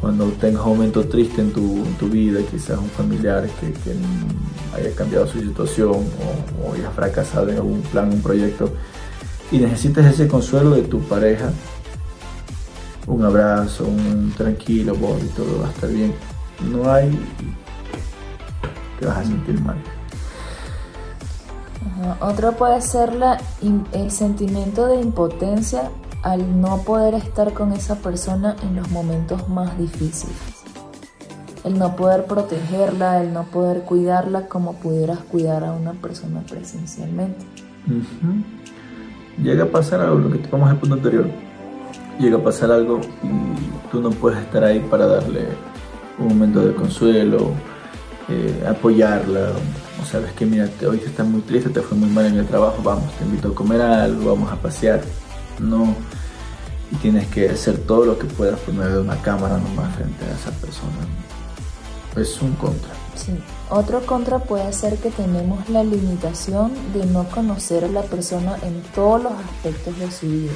Cuando 0.00 0.26
tengas 0.40 0.62
un 0.64 0.70
momento 0.78 1.04
triste 1.06 1.40
en 1.42 1.52
tu, 1.52 1.60
en 1.84 1.94
tu 1.94 2.08
vida, 2.08 2.40
quizás 2.50 2.78
un 2.78 2.88
familiar 2.90 3.48
que, 3.60 3.72
que 3.72 3.92
haya 4.76 4.94
cambiado 4.96 5.26
su 5.28 5.38
situación 5.40 5.90
o, 5.92 6.68
o 6.70 6.74
haya 6.74 6.90
fracasado 6.90 7.50
en 7.50 7.56
algún 7.56 7.82
plan, 7.82 8.10
un 8.12 8.20
proyecto, 8.22 8.70
y 9.52 9.58
necesitas 9.58 10.06
ese 10.12 10.26
consuelo 10.26 10.70
de 10.70 10.82
tu 10.82 11.00
pareja, 11.02 11.50
un 13.06 13.24
abrazo, 13.24 13.84
un 13.84 14.32
tranquilo, 14.36 14.94
Bobby, 14.94 15.26
todo 15.36 15.60
va 15.60 15.68
a 15.68 15.70
estar 15.70 15.90
bien. 15.90 16.14
No 16.70 16.90
hay, 16.90 17.10
te 19.00 19.06
vas 19.06 19.18
a 19.18 19.24
sentir 19.24 19.60
mal. 19.60 19.76
Ajá. 21.86 22.16
Otro 22.24 22.52
puede 22.52 22.80
ser 22.80 23.14
la 23.14 23.40
el 23.92 24.10
sentimiento 24.10 24.86
de 24.86 25.00
impotencia 25.00 25.90
al 26.22 26.60
no 26.60 26.78
poder 26.82 27.14
estar 27.14 27.52
con 27.52 27.72
esa 27.72 27.96
persona 27.96 28.56
en 28.62 28.76
los 28.76 28.90
momentos 28.90 29.48
más 29.48 29.76
difíciles. 29.76 30.36
El 31.64 31.78
no 31.78 31.94
poder 31.94 32.24
protegerla, 32.26 33.22
el 33.22 33.32
no 33.32 33.44
poder 33.44 33.82
cuidarla 33.82 34.48
como 34.48 34.74
pudieras 34.74 35.18
cuidar 35.18 35.64
a 35.64 35.72
una 35.72 35.92
persona 35.92 36.42
presencialmente. 36.48 37.44
Llega 39.40 39.64
a 39.64 39.68
pasar 39.68 40.00
algo, 40.00 40.18
lo 40.18 40.30
que 40.30 40.38
tocamos 40.38 40.68
en 40.68 40.74
el 40.74 40.80
punto 40.80 40.94
anterior. 40.96 41.26
Llega 42.22 42.36
a 42.36 42.42
pasar 42.44 42.70
algo 42.70 43.00
y 43.24 43.90
tú 43.90 44.00
no 44.00 44.10
puedes 44.10 44.38
estar 44.38 44.62
ahí 44.62 44.78
para 44.78 45.06
darle 45.06 45.48
un 46.20 46.28
momento 46.28 46.60
de 46.64 46.72
consuelo, 46.72 47.50
eh, 48.28 48.64
apoyarla. 48.68 49.48
O 50.00 50.04
sabes 50.04 50.32
que, 50.34 50.46
mira, 50.46 50.68
te- 50.68 50.86
hoy 50.86 51.02
estás 51.04 51.26
muy 51.26 51.40
triste, 51.40 51.70
te 51.70 51.80
fue 51.80 51.98
muy 51.98 52.08
mal 52.10 52.26
en 52.26 52.38
el 52.38 52.46
trabajo, 52.46 52.80
vamos, 52.80 53.12
te 53.18 53.24
invito 53.24 53.48
a 53.48 53.54
comer 53.56 53.80
algo, 53.82 54.34
vamos 54.34 54.52
a 54.52 54.56
pasear. 54.56 55.00
No. 55.58 55.96
Y 56.92 56.96
tienes 56.96 57.26
que 57.26 57.48
hacer 57.50 57.78
todo 57.78 58.04
lo 58.06 58.16
que 58.16 58.26
puedas 58.26 58.60
por 58.60 58.72
medio 58.72 58.96
de 58.96 59.00
una 59.00 59.16
cámara 59.20 59.58
nomás 59.58 59.92
frente 59.96 60.24
a 60.24 60.30
esa 60.32 60.52
persona. 60.60 60.92
Es 62.16 62.40
un 62.40 62.52
contra. 62.52 62.90
Sí. 63.16 63.32
Otro 63.68 64.00
contra 64.06 64.38
puede 64.38 64.72
ser 64.72 64.96
que 64.98 65.10
tenemos 65.10 65.68
la 65.70 65.82
limitación 65.82 66.70
de 66.94 67.04
no 67.06 67.24
conocer 67.24 67.84
a 67.84 67.88
la 67.88 68.02
persona 68.02 68.56
en 68.62 68.80
todos 68.94 69.24
los 69.24 69.32
aspectos 69.32 69.98
de 69.98 70.10
su 70.10 70.26
vida. 70.28 70.52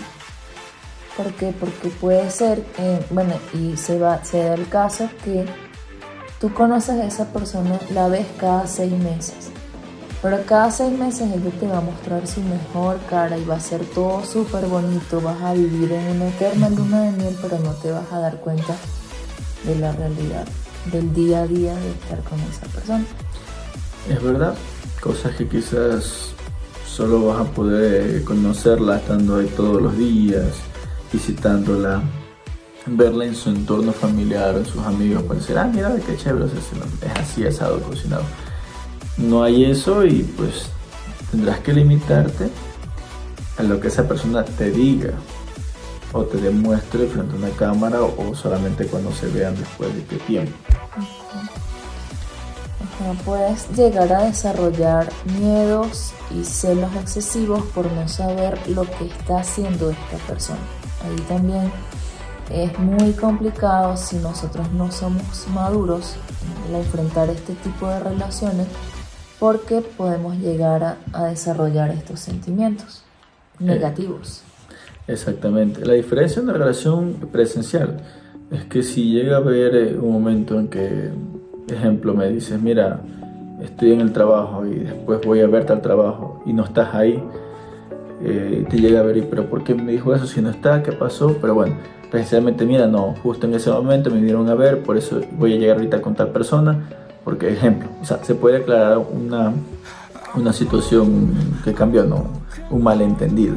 ¿Por 1.16 1.32
qué? 1.32 1.54
Porque 1.58 1.88
puede 1.88 2.30
ser, 2.30 2.64
eh, 2.78 3.04
bueno, 3.10 3.34
y 3.54 3.76
se, 3.76 3.98
va, 3.98 4.22
se 4.24 4.44
da 4.44 4.54
el 4.54 4.68
caso 4.68 5.08
que 5.24 5.46
tú 6.40 6.52
conoces 6.52 7.00
a 7.00 7.06
esa 7.06 7.32
persona, 7.32 7.78
la 7.92 8.08
ves 8.08 8.26
cada 8.38 8.66
seis 8.66 8.92
meses. 8.92 9.50
Pero 10.22 10.38
cada 10.44 10.70
seis 10.70 10.96
meses 10.98 11.30
ella 11.32 11.50
te 11.58 11.66
va 11.66 11.78
a 11.78 11.80
mostrar 11.80 12.26
su 12.26 12.40
mejor 12.40 12.98
cara 13.08 13.38
y 13.38 13.44
va 13.44 13.56
a 13.56 13.60
ser 13.60 13.84
todo 13.84 14.24
súper 14.24 14.66
bonito. 14.66 15.20
Vas 15.20 15.40
a 15.42 15.52
vivir 15.52 15.92
en 15.92 16.16
una 16.16 16.28
eterna 16.28 16.68
luna 16.68 17.02
de 17.02 17.12
miel, 17.12 17.36
pero 17.40 17.58
no 17.58 17.72
te 17.74 17.92
vas 17.92 18.10
a 18.12 18.18
dar 18.18 18.40
cuenta 18.40 18.74
de 19.64 19.76
la 19.76 19.92
realidad, 19.92 20.46
del 20.90 21.12
día 21.14 21.42
a 21.42 21.46
día 21.46 21.74
de 21.74 21.90
estar 21.90 22.20
con 22.24 22.40
esa 22.40 22.66
persona. 22.66 23.04
Es 24.08 24.22
verdad, 24.22 24.54
cosas 25.00 25.34
que 25.36 25.48
quizás 25.48 26.30
solo 26.86 27.26
vas 27.26 27.40
a 27.40 27.44
poder 27.44 28.22
conocerla 28.24 28.96
estando 28.96 29.36
ahí 29.36 29.46
todos 29.56 29.82
los 29.82 29.96
días, 29.96 30.46
visitándola, 31.16 32.02
verla 32.84 33.24
en 33.24 33.34
su 33.34 33.48
entorno 33.48 33.92
familiar, 33.92 34.54
en 34.54 34.66
sus 34.66 34.84
amigos, 34.84 35.22
para 35.22 35.40
decir, 35.40 35.56
ah, 35.56 35.64
mira 35.64 35.96
qué 36.06 36.14
chévere, 36.14 36.44
o 36.44 36.48
sea, 36.48 36.58
es 37.10 37.18
así 37.18 37.46
asado, 37.46 37.80
cocinado. 37.80 38.24
No 39.16 39.42
hay 39.42 39.64
eso 39.64 40.04
y 40.04 40.22
pues 40.36 40.66
tendrás 41.30 41.60
que 41.60 41.72
limitarte 41.72 42.50
a 43.56 43.62
lo 43.62 43.80
que 43.80 43.88
esa 43.88 44.06
persona 44.06 44.44
te 44.44 44.70
diga 44.70 45.14
o 46.12 46.22
te 46.24 46.36
demuestre 46.36 47.06
frente 47.06 47.34
a 47.34 47.38
una 47.38 47.50
cámara 47.50 48.02
o 48.02 48.34
solamente 48.34 48.86
cuando 48.86 49.10
se 49.12 49.28
vean 49.28 49.56
después 49.56 49.94
de 49.94 50.04
qué 50.04 50.16
tiempo. 50.16 50.52
Ajá, 52.82 53.12
puedes 53.24 53.70
llegar 53.70 54.12
a 54.12 54.24
desarrollar 54.24 55.10
miedos 55.40 56.12
y 56.30 56.44
celos 56.44 56.94
excesivos 56.96 57.64
por 57.74 57.90
no 57.90 58.06
saber 58.06 58.58
lo 58.68 58.82
que 58.82 59.06
está 59.06 59.40
haciendo 59.40 59.90
esta 59.90 60.18
persona. 60.28 60.75
Ahí 61.06 61.16
también 61.28 61.70
es 62.50 62.78
muy 62.78 63.12
complicado 63.12 63.96
si 63.96 64.16
nosotros 64.16 64.70
no 64.72 64.90
somos 64.90 65.46
maduros 65.54 66.16
al 66.68 66.76
enfrentar 66.76 67.28
este 67.30 67.54
tipo 67.54 67.88
de 67.88 68.00
relaciones 68.00 68.66
porque 69.38 69.82
podemos 69.82 70.36
llegar 70.38 70.82
a, 70.82 70.96
a 71.12 71.24
desarrollar 71.26 71.90
estos 71.90 72.20
sentimientos 72.20 73.02
negativos. 73.58 74.42
Exactamente. 75.06 75.84
La 75.84 75.94
diferencia 75.94 76.40
en 76.40 76.48
una 76.48 76.58
relación 76.58 77.14
presencial 77.30 78.02
es 78.50 78.64
que 78.64 78.82
si 78.82 79.10
llega 79.10 79.36
a 79.36 79.38
haber 79.38 79.74
eh, 79.74 79.98
un 79.98 80.12
momento 80.12 80.58
en 80.58 80.68
que, 80.68 81.10
ejemplo, 81.68 82.14
me 82.14 82.28
dices, 82.28 82.60
mira, 82.60 83.00
estoy 83.62 83.92
en 83.92 84.00
el 84.00 84.12
trabajo 84.12 84.66
y 84.66 84.74
después 84.74 85.20
voy 85.24 85.40
a 85.40 85.46
verte 85.46 85.72
al 85.72 85.82
trabajo 85.82 86.42
y 86.46 86.52
no 86.52 86.64
estás 86.64 86.94
ahí, 86.94 87.22
eh, 88.22 88.66
te 88.68 88.76
llega 88.78 89.00
a 89.00 89.02
ver, 89.02 89.26
pero 89.28 89.46
¿por 89.46 89.64
qué 89.64 89.74
me 89.74 89.92
dijo 89.92 90.14
eso 90.14 90.26
si 90.26 90.40
no 90.40 90.50
está? 90.50 90.82
¿Qué 90.82 90.92
pasó? 90.92 91.36
Pero 91.40 91.54
bueno, 91.54 91.76
precisamente, 92.10 92.64
mira, 92.64 92.86
no, 92.86 93.14
justo 93.22 93.46
en 93.46 93.54
ese 93.54 93.70
momento 93.70 94.10
me 94.10 94.16
vinieron 94.16 94.48
a 94.48 94.54
ver, 94.54 94.82
por 94.82 94.96
eso 94.96 95.20
voy 95.32 95.54
a 95.54 95.56
llegar 95.56 95.76
ahorita 95.76 96.00
con 96.00 96.14
tal 96.14 96.30
persona, 96.30 96.88
porque, 97.24 97.52
ejemplo, 97.52 97.88
o 98.00 98.04
sea, 98.04 98.22
se 98.22 98.34
puede 98.34 98.58
aclarar 98.58 98.98
una, 98.98 99.52
una 100.34 100.52
situación 100.52 101.32
que 101.64 101.72
cambió, 101.72 102.04
no, 102.04 102.26
un 102.70 102.82
malentendido 102.82 103.56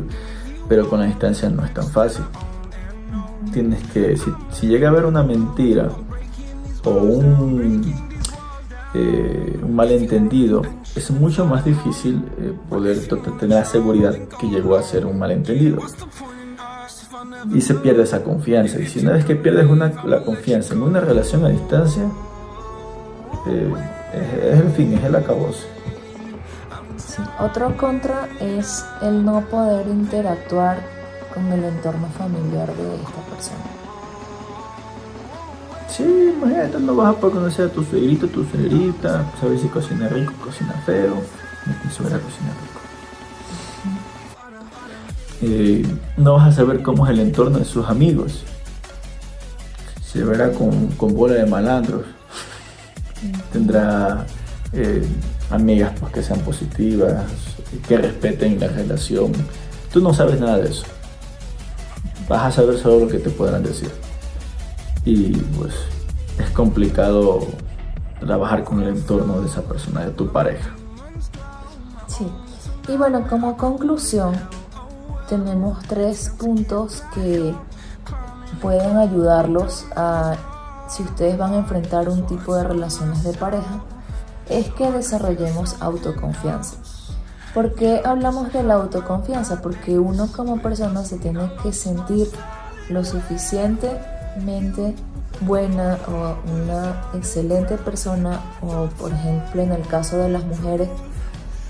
pero 0.70 0.88
con 0.88 1.00
la 1.00 1.08
distancia 1.08 1.50
no 1.50 1.66
es 1.66 1.74
tan 1.74 1.88
fácil. 1.88 2.24
Tienes 3.52 3.84
que, 3.88 4.16
si, 4.16 4.32
si 4.52 4.68
llega 4.68 4.88
a 4.88 4.92
haber 4.92 5.06
una 5.06 5.24
mentira 5.24 5.90
o 6.86 6.92
un, 6.92 7.94
eh, 8.94 9.60
un 9.62 9.76
malentendido, 9.76 10.62
es 10.96 11.12
mucho 11.12 11.46
más 11.46 11.66
difícil 11.66 12.24
eh, 12.40 12.54
poder 12.70 13.00
tener 13.08 13.60
la 13.60 13.66
seguridad 13.66 14.16
que 14.40 14.48
llegó 14.48 14.76
a 14.76 14.84
ser 14.84 15.06
un 15.06 15.18
malentendido. 15.20 15.80
Y 17.54 17.62
se 17.62 17.76
pierde 17.76 18.04
esa 18.04 18.24
confianza. 18.24 18.80
Y 18.80 18.88
si 18.88 19.00
una 19.00 19.14
vez 19.14 19.26
que 19.26 19.36
pierdes 19.36 19.68
una, 19.68 19.92
la 20.06 20.24
confianza 20.24 20.74
en 20.74 20.82
una 20.82 21.00
relación 21.00 21.46
a 21.46 21.50
distancia, 21.50 22.04
eh, 23.48 23.74
es, 24.14 24.44
es 24.54 24.60
el 24.60 24.72
fin, 24.72 24.94
es 24.94 25.04
el 25.04 25.16
acabose. 25.16 25.66
Sí. 26.98 27.22
Otro 27.40 27.76
contra 27.78 28.28
es 28.40 28.86
el 29.02 29.24
no 29.24 29.42
poder 29.42 29.88
interactuar 29.88 30.80
con 31.34 31.52
el 31.52 31.64
entorno 31.64 32.08
familiar 32.18 32.68
de 32.68 32.96
esta 32.96 33.22
persona. 33.30 33.79
Sí, 35.90 36.04
imagínate, 36.04 36.80
no 36.80 36.96
vas 36.96 37.16
a 37.16 37.20
poder 37.20 37.38
conocer 37.38 37.66
a 37.66 37.70
tu 37.70 37.84
suegrito, 37.84 38.28
tu 38.28 38.46
suegrita, 38.46 39.26
saber 39.40 39.60
si 39.60 39.68
cocina 39.68 40.08
rico, 40.08 40.34
cocina 40.44 40.74
feo, 40.86 41.16
mi 41.66 41.92
suegra 41.92 42.20
cocina 42.20 42.54
rico. 42.62 42.80
Eh, 45.42 45.86
no 46.18 46.34
vas 46.34 46.50
a 46.50 46.52
saber 46.52 46.82
cómo 46.82 47.06
es 47.06 47.14
el 47.14 47.20
entorno 47.20 47.60
de 47.60 47.66
sus 47.66 47.88
amigos. 47.88 48.44
Se 50.06 50.24
verá 50.24 50.52
con, 50.52 50.88
con 50.90 51.16
bola 51.16 51.36
de 51.36 51.46
malandros. 51.46 52.06
Tendrá 53.52 54.26
eh, 54.74 55.04
amigas 55.50 55.94
pues, 56.00 56.14
que 56.14 56.24
sean 56.24 56.40
positivas, 56.42 57.24
que 57.88 57.98
respeten 57.98 58.60
la 58.60 58.68
relación. 58.68 59.32
Tú 59.92 60.02
no 60.02 60.14
sabes 60.14 60.40
nada 60.40 60.58
de 60.58 60.70
eso. 60.70 60.84
Vas 62.28 62.44
a 62.44 62.52
saber 62.52 62.78
solo 62.78 63.06
lo 63.06 63.08
que 63.08 63.20
te 63.20 63.30
podrán 63.30 63.64
decir. 63.64 63.90
Y 65.10 65.32
pues 65.58 65.74
es 66.38 66.50
complicado 66.52 67.40
trabajar 68.20 68.64
con 68.64 68.82
el 68.82 68.90
entorno 68.90 69.42
de 69.42 69.48
esa 69.48 69.62
persona, 69.64 70.06
de 70.06 70.12
tu 70.12 70.32
pareja. 70.32 70.70
Sí. 72.08 72.28
Y 72.88 72.98
bueno, 72.98 73.28
como 73.28 73.58
conclusión, 73.58 74.36
tenemos 75.28 75.80
tres 75.88 76.30
puntos 76.38 77.04
que 77.14 77.54
pueden 78.62 78.98
ayudarlos 78.98 79.86
a, 79.96 80.36
si 80.88 81.04
ustedes 81.04 81.38
van 81.38 81.54
a 81.54 81.58
enfrentar 81.58 82.10
un 82.10 82.26
tipo 82.26 82.56
de 82.56 82.64
relaciones 82.64 83.24
de 83.24 83.34
pareja, 83.34 83.84
es 84.48 84.70
que 84.72 84.92
desarrollemos 84.92 85.82
autoconfianza. 85.82 86.78
¿Por 87.54 87.74
qué 87.74 88.02
hablamos 88.06 88.54
de 88.54 88.64
la 88.64 88.76
autoconfianza? 88.76 89.62
Porque 89.62 89.98
uno 89.98 90.28
como 90.32 90.62
persona 90.62 91.04
se 91.04 91.18
tiene 91.18 91.52
que 91.64 91.74
sentir 91.74 92.28
lo 92.90 93.04
suficientemente 94.36 94.96
buena 95.42 95.98
o 96.08 96.36
una 96.52 97.02
excelente 97.14 97.78
persona 97.78 98.42
o 98.62 98.88
por 99.00 99.12
ejemplo 99.12 99.62
en 99.62 99.72
el 99.72 99.88
caso 99.88 100.18
de 100.18 100.30
las 100.30 100.44
mujeres 100.44 100.90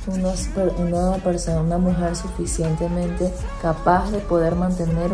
una, 0.08 0.34
una 0.80 1.18
persona, 1.18 1.62
una 1.62 1.78
mujer 1.78 2.16
suficientemente 2.16 3.32
capaz 3.62 4.10
de 4.12 4.20
poder 4.20 4.56
mantener 4.56 5.12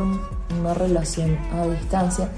una 0.57 0.73
relación 0.73 1.37
a 1.53 1.65
distancia 1.65 2.29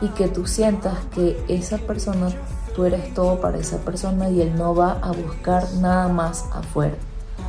y 0.00 0.08
que 0.08 0.28
tú 0.28 0.46
sientas 0.46 0.96
que 1.14 1.38
esa 1.48 1.76
persona, 1.76 2.30
tú 2.74 2.84
eres 2.84 3.12
todo 3.12 3.40
para 3.40 3.58
esa 3.58 3.78
persona 3.78 4.30
y 4.30 4.40
él 4.40 4.56
no 4.56 4.74
va 4.74 4.92
a 5.02 5.12
buscar 5.12 5.70
nada 5.80 6.08
más 6.08 6.46
afuera. 6.52 6.94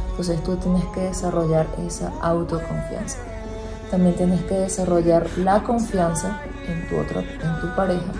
Entonces 0.09 0.43
tú 0.43 0.57
tienes 0.57 0.83
que 0.87 1.01
desarrollar 1.01 1.67
esa 1.85 2.11
autoconfianza. 2.21 3.19
También 3.91 4.15
tienes 4.15 4.41
que 4.43 4.55
desarrollar 4.55 5.27
la 5.37 5.63
confianza 5.63 6.41
en 6.67 6.87
tu, 6.87 6.97
otra, 6.97 7.21
en 7.21 7.61
tu 7.61 7.75
pareja 7.75 8.11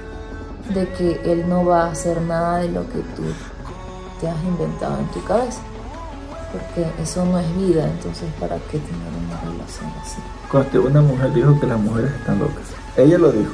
de 0.74 0.88
que 0.90 1.22
él 1.32 1.48
no 1.48 1.66
va 1.66 1.86
a 1.86 1.92
hacer 1.92 2.22
nada 2.22 2.60
de 2.60 2.70
lo 2.70 2.88
que 2.90 3.00
tú 3.16 3.24
te 4.20 4.28
has 4.28 4.44
inventado 4.44 5.00
en 5.00 5.08
tu 5.08 5.24
cabeza. 5.24 5.62
Porque 6.52 6.88
eso 7.02 7.26
no 7.26 7.40
es 7.40 7.58
vida, 7.58 7.86
entonces 7.86 8.28
¿para 8.40 8.56
qué 8.58 8.80
tener 8.80 9.14
una 9.28 9.40
relación 9.42 9.92
así? 10.02 10.18
Cuando 10.52 10.82
una 10.84 11.02
mujer 11.02 11.34
dijo 11.34 11.60
que 11.60 11.68
las 11.68 11.80
mujeres 11.80 12.12
están 12.12 12.40
locas. 12.40 12.64
Ella 12.98 13.18
lo 13.20 13.32
dijo. 13.32 13.52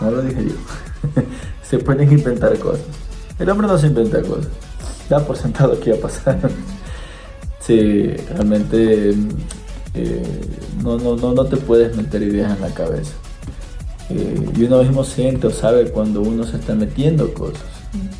No 0.00 0.10
lo 0.10 0.22
dije 0.22 0.44
yo. 0.44 1.22
se 1.62 1.78
pueden 1.78 2.12
inventar 2.12 2.56
cosas. 2.58 2.84
El 3.38 3.50
hombre 3.50 3.66
no 3.66 3.76
se 3.76 3.88
inventa 3.88 4.22
cosas. 4.22 4.48
Da 5.08 5.18
por 5.18 5.36
sentado 5.36 5.78
que 5.80 5.90
iba 5.90 5.98
a 5.98 6.02
pasar. 6.02 6.38
sí, 7.60 8.12
realmente 8.28 9.14
eh, 9.94 10.22
no, 10.82 10.98
no, 10.98 11.16
no, 11.16 11.32
no 11.32 11.44
te 11.44 11.56
puedes 11.56 11.96
meter 11.96 12.22
ideas 12.22 12.54
en 12.54 12.60
la 12.60 12.72
cabeza. 12.72 13.12
Eh, 14.08 14.50
y 14.56 14.64
uno 14.64 14.82
mismo 14.82 15.04
siente 15.04 15.46
o 15.46 15.50
sabe 15.50 15.90
cuando 15.90 16.20
uno 16.20 16.44
se 16.44 16.56
está 16.56 16.74
metiendo 16.74 17.32
cosas. 17.32 17.62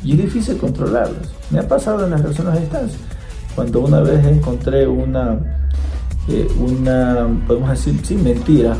Y 0.03 0.13
es 0.13 0.17
difícil 0.17 0.57
controlarlas. 0.57 1.29
Me 1.49 1.59
ha 1.59 1.67
pasado 1.67 2.05
en 2.05 2.11
las 2.11 2.21
relaciones 2.21 2.55
a 2.55 2.59
distancia. 2.59 2.99
Cuando 3.55 3.81
una 3.81 3.99
vez 3.99 4.25
encontré 4.25 4.87
una, 4.87 5.37
eh, 6.27 6.47
una 6.57 7.27
podemos 7.47 7.69
decir, 7.69 7.99
sin 8.05 8.23
mentira, 8.23 8.75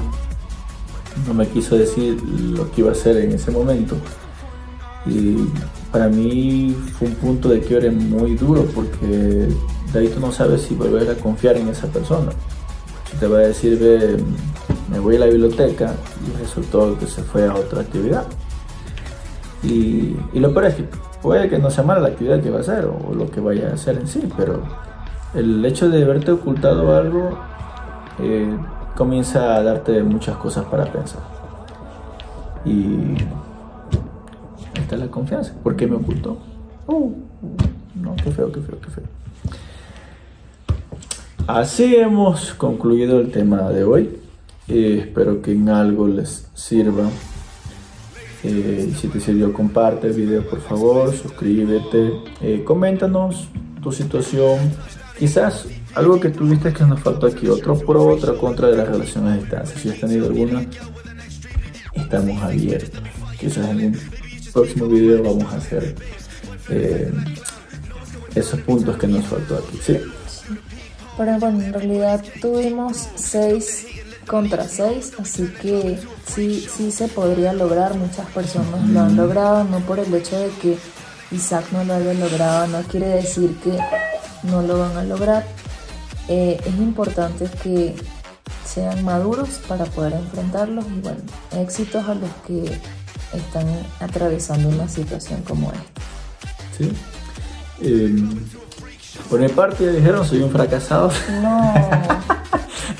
no 1.28 1.34
me 1.34 1.48
quiso 1.48 1.78
decir 1.78 2.22
lo 2.24 2.70
que 2.72 2.82
iba 2.82 2.90
a 2.90 2.94
hacer 2.94 3.18
en 3.18 3.34
ese 3.34 3.52
momento. 3.52 3.96
Y 5.06 5.36
para 5.92 6.08
mí 6.08 6.76
fue 6.98 7.10
un 7.10 7.16
punto 7.16 7.50
de 7.50 7.60
quiebre 7.60 7.92
muy 7.92 8.36
duro 8.36 8.66
porque 8.74 9.50
de 9.94 10.00
ahí 10.00 10.08
tú 10.08 10.20
no 10.20 10.32
sabes 10.32 10.62
si 10.62 10.76
volver 10.76 11.10
a 11.10 11.16
confiar 11.16 11.58
en 11.58 11.68
esa 11.68 11.88
persona 11.88 12.32
te 13.20 13.28
va 13.28 13.38
a 13.38 13.42
decir, 13.42 13.78
ve, 13.80 14.18
me 14.90 15.00
voy 15.00 15.16
a 15.16 15.20
la 15.20 15.26
biblioteca 15.28 15.94
y 16.28 16.38
resultó 16.38 16.98
que 16.98 17.08
se 17.08 17.24
fue 17.24 17.48
a 17.48 17.54
otra 17.54 17.82
actividad. 17.82 18.26
Y, 19.64 20.16
lo 20.34 20.54
peor 20.54 20.66
es 20.66 20.76
puede 21.22 21.50
que 21.50 21.60
no 21.60 21.70
sea 21.70 21.84
mala 21.84 22.02
la 22.02 22.08
actividad 22.10 22.42
que 22.42 22.50
va 22.50 22.58
a 22.58 22.62
hacer 22.62 22.86
o, 22.86 23.14
lo 23.14 23.30
que 23.30 23.40
vaya 23.40 23.70
a 23.70 23.74
hacer 23.74 23.98
en 23.98 24.08
sí, 24.08 24.28
pero 24.36 24.64
el 25.36 25.64
hecho 25.64 25.90
de 25.90 26.04
haberte 26.04 26.32
ocultado 26.32 26.96
algo 26.96 27.38
eh, 28.20 28.58
comienza 28.96 29.56
a 29.56 29.64
darte 29.64 30.02
muchas 30.04 30.38
cosas 30.38 30.66
para 30.66 30.86
pensar. 30.86 31.22
Y 32.66 33.16
está 34.76 34.98
la 34.98 35.08
confianza. 35.08 35.54
¿Por 35.64 35.76
qué 35.76 35.88
me 35.88 35.96
ocultó? 35.96 36.38
Uh, 36.88 37.12
no, 37.96 38.16
qué 38.16 38.32
feo, 38.32 38.52
qué 38.52 38.62
feo, 38.62 38.80
qué 38.80 38.90
feo. 38.90 39.21
Así 41.48 41.96
hemos 41.96 42.54
concluido 42.54 43.20
el 43.20 43.32
tema 43.32 43.70
de 43.70 43.84
hoy. 43.84 44.10
Eh, 44.68 45.00
espero 45.02 45.42
que 45.42 45.52
en 45.52 45.70
algo 45.70 46.08
les 46.08 46.48
sirva. 46.54 47.10
Eh, 48.44 48.94
si 49.00 49.08
te 49.08 49.20
sirvió, 49.20 49.52
comparte 49.52 50.08
el 50.08 50.14
video 50.14 50.48
por 50.48 50.62
favor, 50.62 51.16
suscríbete, 51.16 52.14
eh, 52.42 52.64
coméntanos 52.64 53.50
tu 53.82 53.92
situación. 53.92 54.72
Quizás 55.18 55.68
algo 55.96 56.20
que 56.20 56.30
tuviste 56.30 56.74
que 56.74 56.84
nos 56.84 57.00
faltó 57.02 57.28
aquí, 57.28 57.48
otro 57.48 57.76
pro, 57.76 58.06
otra 58.06 58.34
contra 58.34 58.68
de 58.70 58.78
las 58.78 58.88
relaciones 58.88 59.34
a 59.34 59.38
distancia. 59.38 59.80
Si 59.80 59.90
has 59.90 60.00
tenido 60.00 60.28
alguna, 60.28 60.66
estamos 61.96 62.42
abiertos. 62.42 63.02
Quizás 63.40 63.70
en 63.70 63.86
un 63.88 64.00
próximo 64.54 64.88
video 64.88 65.24
vamos 65.24 65.52
a 65.54 65.58
hacer 65.58 65.96
esos 68.36 68.60
puntos 68.62 68.96
que 68.98 69.08
nos 69.08 69.26
faltó 69.26 69.56
aquí. 69.58 69.78
¿sí? 69.82 69.98
Pero 71.18 71.40
bueno, 71.40 71.62
en 71.62 71.74
realidad 71.74 72.24
tuvimos 72.42 73.10
6 73.16 73.88
contra 74.26 74.68
6, 74.68 75.14
así 75.20 75.52
que 75.62 76.00
sí, 76.26 76.68
sí 76.74 76.92
se 76.92 77.08
podría 77.08 77.54
lograr. 77.54 77.96
Muchas 77.96 78.28
personas 78.30 78.88
lo 78.90 79.02
han 79.02 79.16
logrado, 79.16 79.64
no 79.66 79.80
por 79.82 80.00
el 80.00 80.14
hecho 80.14 80.38
de 80.40 80.50
que 80.62 80.78
Isaac 81.32 81.66
no 81.72 81.84
lo 81.84 81.94
haya 81.94 82.14
logrado, 82.14 82.68
no 82.68 82.82
quiere 82.84 83.08
decir 83.08 83.56
que 83.64 83.78
no 84.44 84.62
lo 84.62 84.80
van 84.80 84.98
a 84.98 85.04
lograr. 85.04 85.46
Eh, 86.28 86.60
es 86.66 86.76
importante 86.76 87.50
que 87.62 87.96
sean 88.66 89.04
maduros 89.04 89.60
para 89.68 89.86
poder 89.86 90.14
enfrentarlos 90.14 90.86
y 90.88 91.02
bueno, 91.02 91.20
éxitos 91.58 92.08
a 92.08 92.16
los 92.16 92.30
que 92.48 92.72
están 93.34 93.68
atravesando 94.00 94.70
una 94.70 94.88
situación 94.88 95.42
como 95.42 95.72
esta. 95.72 96.02
Sí. 96.78 96.92
Em, 97.82 98.30
por 99.30 99.40
mi 99.40 99.50
parte 99.50 99.86
ya 99.86 99.92
dijeron, 99.92 100.26
soy 100.26 100.42
un 100.42 100.52
fracasado. 100.52 101.12
No. 101.42 101.74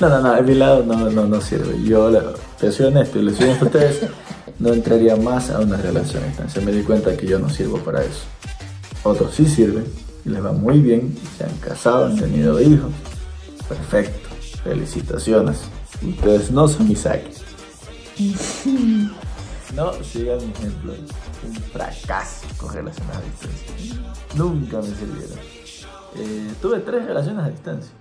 no, 0.00 0.08
no, 0.08 0.20
no, 0.20 0.34
de 0.34 0.42
mi 0.42 0.54
lado 0.54 0.84
no, 0.84 1.10
no, 1.10 1.26
no 1.26 1.40
sirve. 1.40 1.82
Yo 1.82 2.10
te 2.58 2.70
soy 2.72 2.86
honesto 2.86 3.18
y 3.18 3.22
les 3.22 3.36
soy 3.36 3.46
honesto 3.46 3.64
a 3.64 3.68
ustedes, 3.68 4.00
no 4.58 4.72
entraría 4.72 5.16
más 5.16 5.50
a 5.50 5.60
una 5.60 5.76
relación 5.76 6.22
a 6.24 6.26
distancia. 6.26 6.62
Me 6.62 6.72
di 6.72 6.82
cuenta 6.82 7.16
que 7.16 7.26
yo 7.26 7.38
no 7.38 7.48
sirvo 7.48 7.78
para 7.78 8.02
eso. 8.02 8.24
Otros 9.04 9.34
sí 9.34 9.46
sirven 9.46 9.86
y 10.24 10.28
les 10.28 10.44
va 10.44 10.52
muy 10.52 10.80
bien, 10.80 11.16
se 11.36 11.44
han 11.44 11.56
casado, 11.58 12.06
han 12.06 12.16
tenido 12.16 12.60
hijos. 12.60 12.90
Perfecto, 13.68 14.28
felicitaciones. 14.62 15.58
Ustedes 16.02 16.50
no 16.50 16.68
son 16.68 16.90
Isaac. 16.90 17.22
No 19.74 19.90
sigan 20.04 20.36
mi 20.36 20.52
ejemplo. 20.52 20.92
Un 21.46 21.54
fracaso 21.72 22.46
con 22.58 22.74
relaciones 22.74 23.16
a 23.16 23.20
distancia. 23.22 24.14
Nunca 24.34 24.76
me 24.78 24.88
sirvieron. 24.88 25.61
Eh, 26.16 26.52
tuve 26.60 26.80
tres 26.80 27.06
relaciones 27.06 27.44
a 27.44 27.48
distancia. 27.48 27.92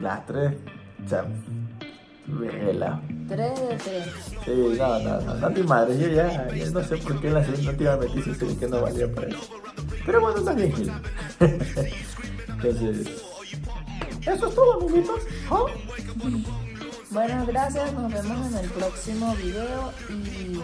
Las 0.00 0.26
tres, 0.26 0.54
o 1.04 1.08
sea, 1.08 1.24
vela. 2.26 3.00
Tres 3.28 3.60
de 3.60 3.76
tres. 3.76 4.08
Sí, 4.44 4.76
no, 4.78 4.98
no, 4.98 5.20
no, 5.20 5.34
no, 5.34 5.50
mi 5.50 5.62
madre, 5.62 5.98
yo 5.98 6.08
ya, 6.08 6.48
ya, 6.54 6.70
no 6.70 6.82
sé 6.82 6.96
por 6.98 7.20
qué 7.20 7.28
en 7.28 7.34
la 7.34 7.44
segunda 7.44 7.70
última 7.70 7.96
metí 7.96 8.22
si 8.22 8.56
que 8.56 8.68
no 8.68 8.82
valía 8.82 9.12
para 9.12 9.28
eso. 9.28 9.50
Pero 10.04 10.20
bueno, 10.20 10.42
también 10.42 10.72
Entonces, 12.48 13.08
eso 14.22 14.48
es 14.48 14.54
todo, 14.54 14.80
amiguitos. 14.80 15.22
¿Oh? 15.50 15.66
Bueno, 17.10 17.46
gracias, 17.46 17.92
nos 17.94 18.12
vemos 18.12 18.52
en 18.52 18.58
el 18.58 18.70
próximo 18.70 19.34
video 19.36 19.92
y 20.10 20.60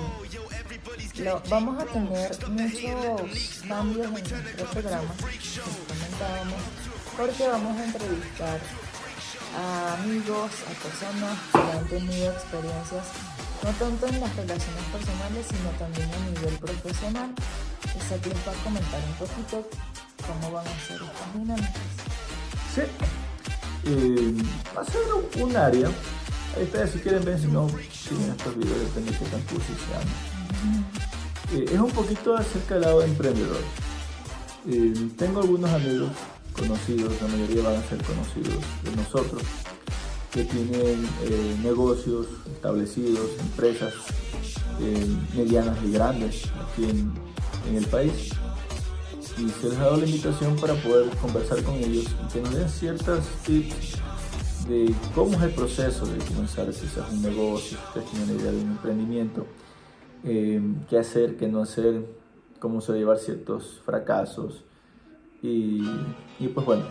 vamos 1.48 1.82
a 1.82 1.86
tener 1.86 2.30
muchos 2.48 3.62
cambios 3.68 4.06
en 4.06 4.12
nuestro 4.12 4.66
programa, 4.70 5.14
comentábamos, 5.88 6.62
porque 7.16 7.48
vamos 7.48 7.78
a 7.78 7.84
entrevistar 7.84 8.60
a 9.56 9.94
amigos, 9.94 10.50
a 10.66 10.72
personas 10.82 11.38
que 11.52 11.78
han 11.78 11.88
tenido 11.88 12.32
experiencias 12.32 13.06
no 13.62 13.70
tanto 13.70 14.06
en 14.08 14.20
las 14.20 14.34
relaciones 14.34 14.84
personales, 14.90 15.46
sino 15.46 15.70
también 15.78 16.10
a 16.12 16.30
nivel 16.30 16.58
profesional. 16.58 17.30
Esa 17.84 18.16
les 18.16 18.38
va 18.46 18.52
a 18.52 18.64
comentar 18.64 19.00
un 19.06 19.14
poquito 19.14 19.68
cómo 20.26 20.52
van 20.52 20.66
a 20.66 20.80
ser 20.86 21.00
estas 21.00 21.34
dinámicas. 21.34 21.72
Sí, 22.74 22.80
eh, 23.84 24.34
va 24.76 24.82
a 24.82 24.84
ser 24.84 25.42
un, 25.44 25.56
área. 25.56 25.88
Ahí 26.56 26.64
ustedes 26.64 26.90
si 26.90 26.98
quieren 26.98 27.24
ver, 27.24 27.38
si 27.38 27.46
no, 27.46 27.68
siguen 27.68 28.30
estos 28.36 28.56
videos, 28.56 28.80
depende 28.80 29.12
de 29.12 29.18
qué 29.18 29.24
tan 29.26 29.40
cursos 29.42 29.76
sean. 29.86 30.91
Eh, 31.54 31.66
es 31.70 31.78
un 31.78 31.90
poquito 31.90 32.34
acerca 32.34 32.74
del 32.74 32.84
lado 32.84 33.02
emprendedor. 33.02 33.60
Eh, 34.70 34.94
tengo 35.18 35.40
algunos 35.40 35.70
amigos 35.70 36.10
conocidos, 36.56 37.12
la 37.20 37.28
mayoría 37.28 37.62
van 37.62 37.76
a 37.76 37.82
ser 37.88 37.98
conocidos 38.02 38.64
de 38.84 38.96
nosotros, 38.96 39.42
que 40.32 40.44
tienen 40.44 41.06
eh, 41.24 41.56
negocios 41.62 42.26
establecidos, 42.54 43.30
empresas 43.40 43.92
medianas 45.36 45.78
y 45.84 45.92
grandes 45.92 46.44
aquí 46.46 46.84
en, 46.84 47.76
el 47.76 47.86
país. 47.86 48.30
Y 49.38 49.48
se 49.48 49.68
les 49.68 49.78
ha 49.78 49.82
dado 49.82 49.98
la 49.98 50.06
invitación 50.06 50.56
para 50.56 50.74
poder 50.74 51.10
conversar 51.18 51.62
con 51.62 51.74
ellos 51.74 52.06
y 52.06 52.32
que 52.32 52.40
nos 52.40 52.54
den 52.54 52.68
ciertas 52.68 53.24
tips 53.46 53.98
de 54.68 54.94
cómo 55.14 55.36
es 55.36 55.42
el 55.42 55.50
proceso 55.50 56.06
de 56.06 56.18
comenzar 56.24 56.66
quizás 56.70 57.10
un 57.10 57.22
negocio, 57.22 57.78
si 57.78 57.98
usted 57.98 58.10
tiene 58.10 58.24
una 58.24 58.42
idea 58.42 58.52
de 58.52 58.58
un 58.58 58.70
emprendimiento, 58.72 59.46
eh, 60.24 60.60
qué 60.88 60.98
hacer, 60.98 61.36
qué 61.36 61.48
no 61.48 61.62
hacer, 61.62 62.04
cómo 62.58 62.80
llevar 62.80 63.18
ciertos 63.18 63.80
fracasos 63.84 64.64
y, 65.42 65.82
y 66.38 66.48
pues 66.48 66.64
bueno, 66.64 66.84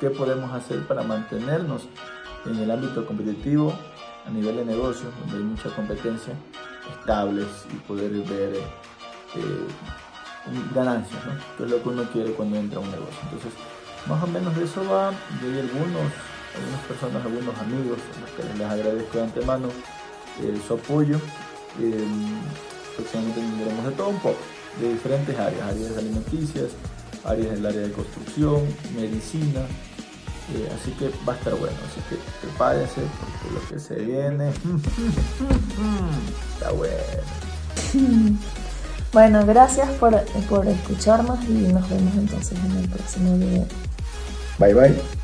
qué 0.00 0.10
podemos 0.10 0.52
hacer 0.52 0.86
para 0.86 1.02
mantenernos 1.02 1.88
en 2.46 2.56
el 2.56 2.70
ámbito 2.70 3.06
competitivo 3.06 3.72
a 4.26 4.30
nivel 4.30 4.56
de 4.56 4.64
negocio, 4.64 5.08
donde 5.20 5.36
hay 5.36 5.42
mucha 5.42 5.68
competencia, 5.74 6.34
estables 6.98 7.46
y 7.72 7.76
poder 7.86 8.10
ver 8.10 8.56
eh, 9.34 9.66
ganancias, 10.74 11.24
¿no? 11.26 11.32
que 11.56 11.64
es 11.64 11.70
lo 11.70 11.82
que 11.82 11.88
uno 11.88 12.04
quiere 12.12 12.32
cuando 12.32 12.56
entra 12.56 12.78
a 12.78 12.82
un 12.82 12.90
negocio. 12.90 13.18
Entonces, 13.24 13.52
más 14.06 14.22
o 14.22 14.26
menos 14.26 14.54
de 14.56 14.64
eso 14.64 14.82
va, 14.88 15.12
y 15.12 15.46
hay 15.46 15.60
algunos, 15.60 16.12
algunas 16.54 16.80
personas, 16.88 17.24
algunos 17.24 17.58
amigos, 17.58 17.98
a 18.16 18.20
los 18.20 18.30
que 18.30 18.58
les 18.58 18.70
agradezco 18.70 19.18
de 19.18 19.24
antemano 19.24 19.68
eh, 20.42 20.60
su 20.66 20.74
apoyo. 20.74 21.18
Eh, 21.80 22.04
próximamente 22.96 23.40
tendremos 23.40 23.86
de 23.86 23.92
todo 23.92 24.08
un 24.08 24.18
poco, 24.18 24.38
de 24.80 24.92
diferentes 24.92 25.38
áreas, 25.38 25.68
áreas 25.68 25.98
alimenticias, 25.98 26.70
áreas 27.24 27.54
del 27.54 27.66
área 27.66 27.80
de 27.82 27.92
construcción, 27.92 28.62
medicina, 28.94 29.60
eh, 30.54 30.68
así 30.78 30.90
que 30.92 31.10
va 31.26 31.32
a 31.32 31.36
estar 31.36 31.54
bueno, 31.54 31.76
así 31.90 32.00
que 32.08 32.16
prepárense 32.46 33.00
porque 33.18 33.54
lo 33.54 33.68
que 33.68 33.78
se 33.78 33.94
viene 33.94 34.50
está 36.54 36.70
bueno. 36.72 38.38
Bueno, 39.12 39.46
gracias 39.46 39.88
por, 39.92 40.20
por 40.48 40.66
escucharnos 40.66 41.42
y 41.44 41.72
nos 41.72 41.88
vemos 41.88 42.14
entonces 42.14 42.58
en 42.58 42.76
el 42.78 42.88
próximo 42.88 43.36
video. 43.36 43.66
Bye 44.58 44.74
bye. 44.74 45.23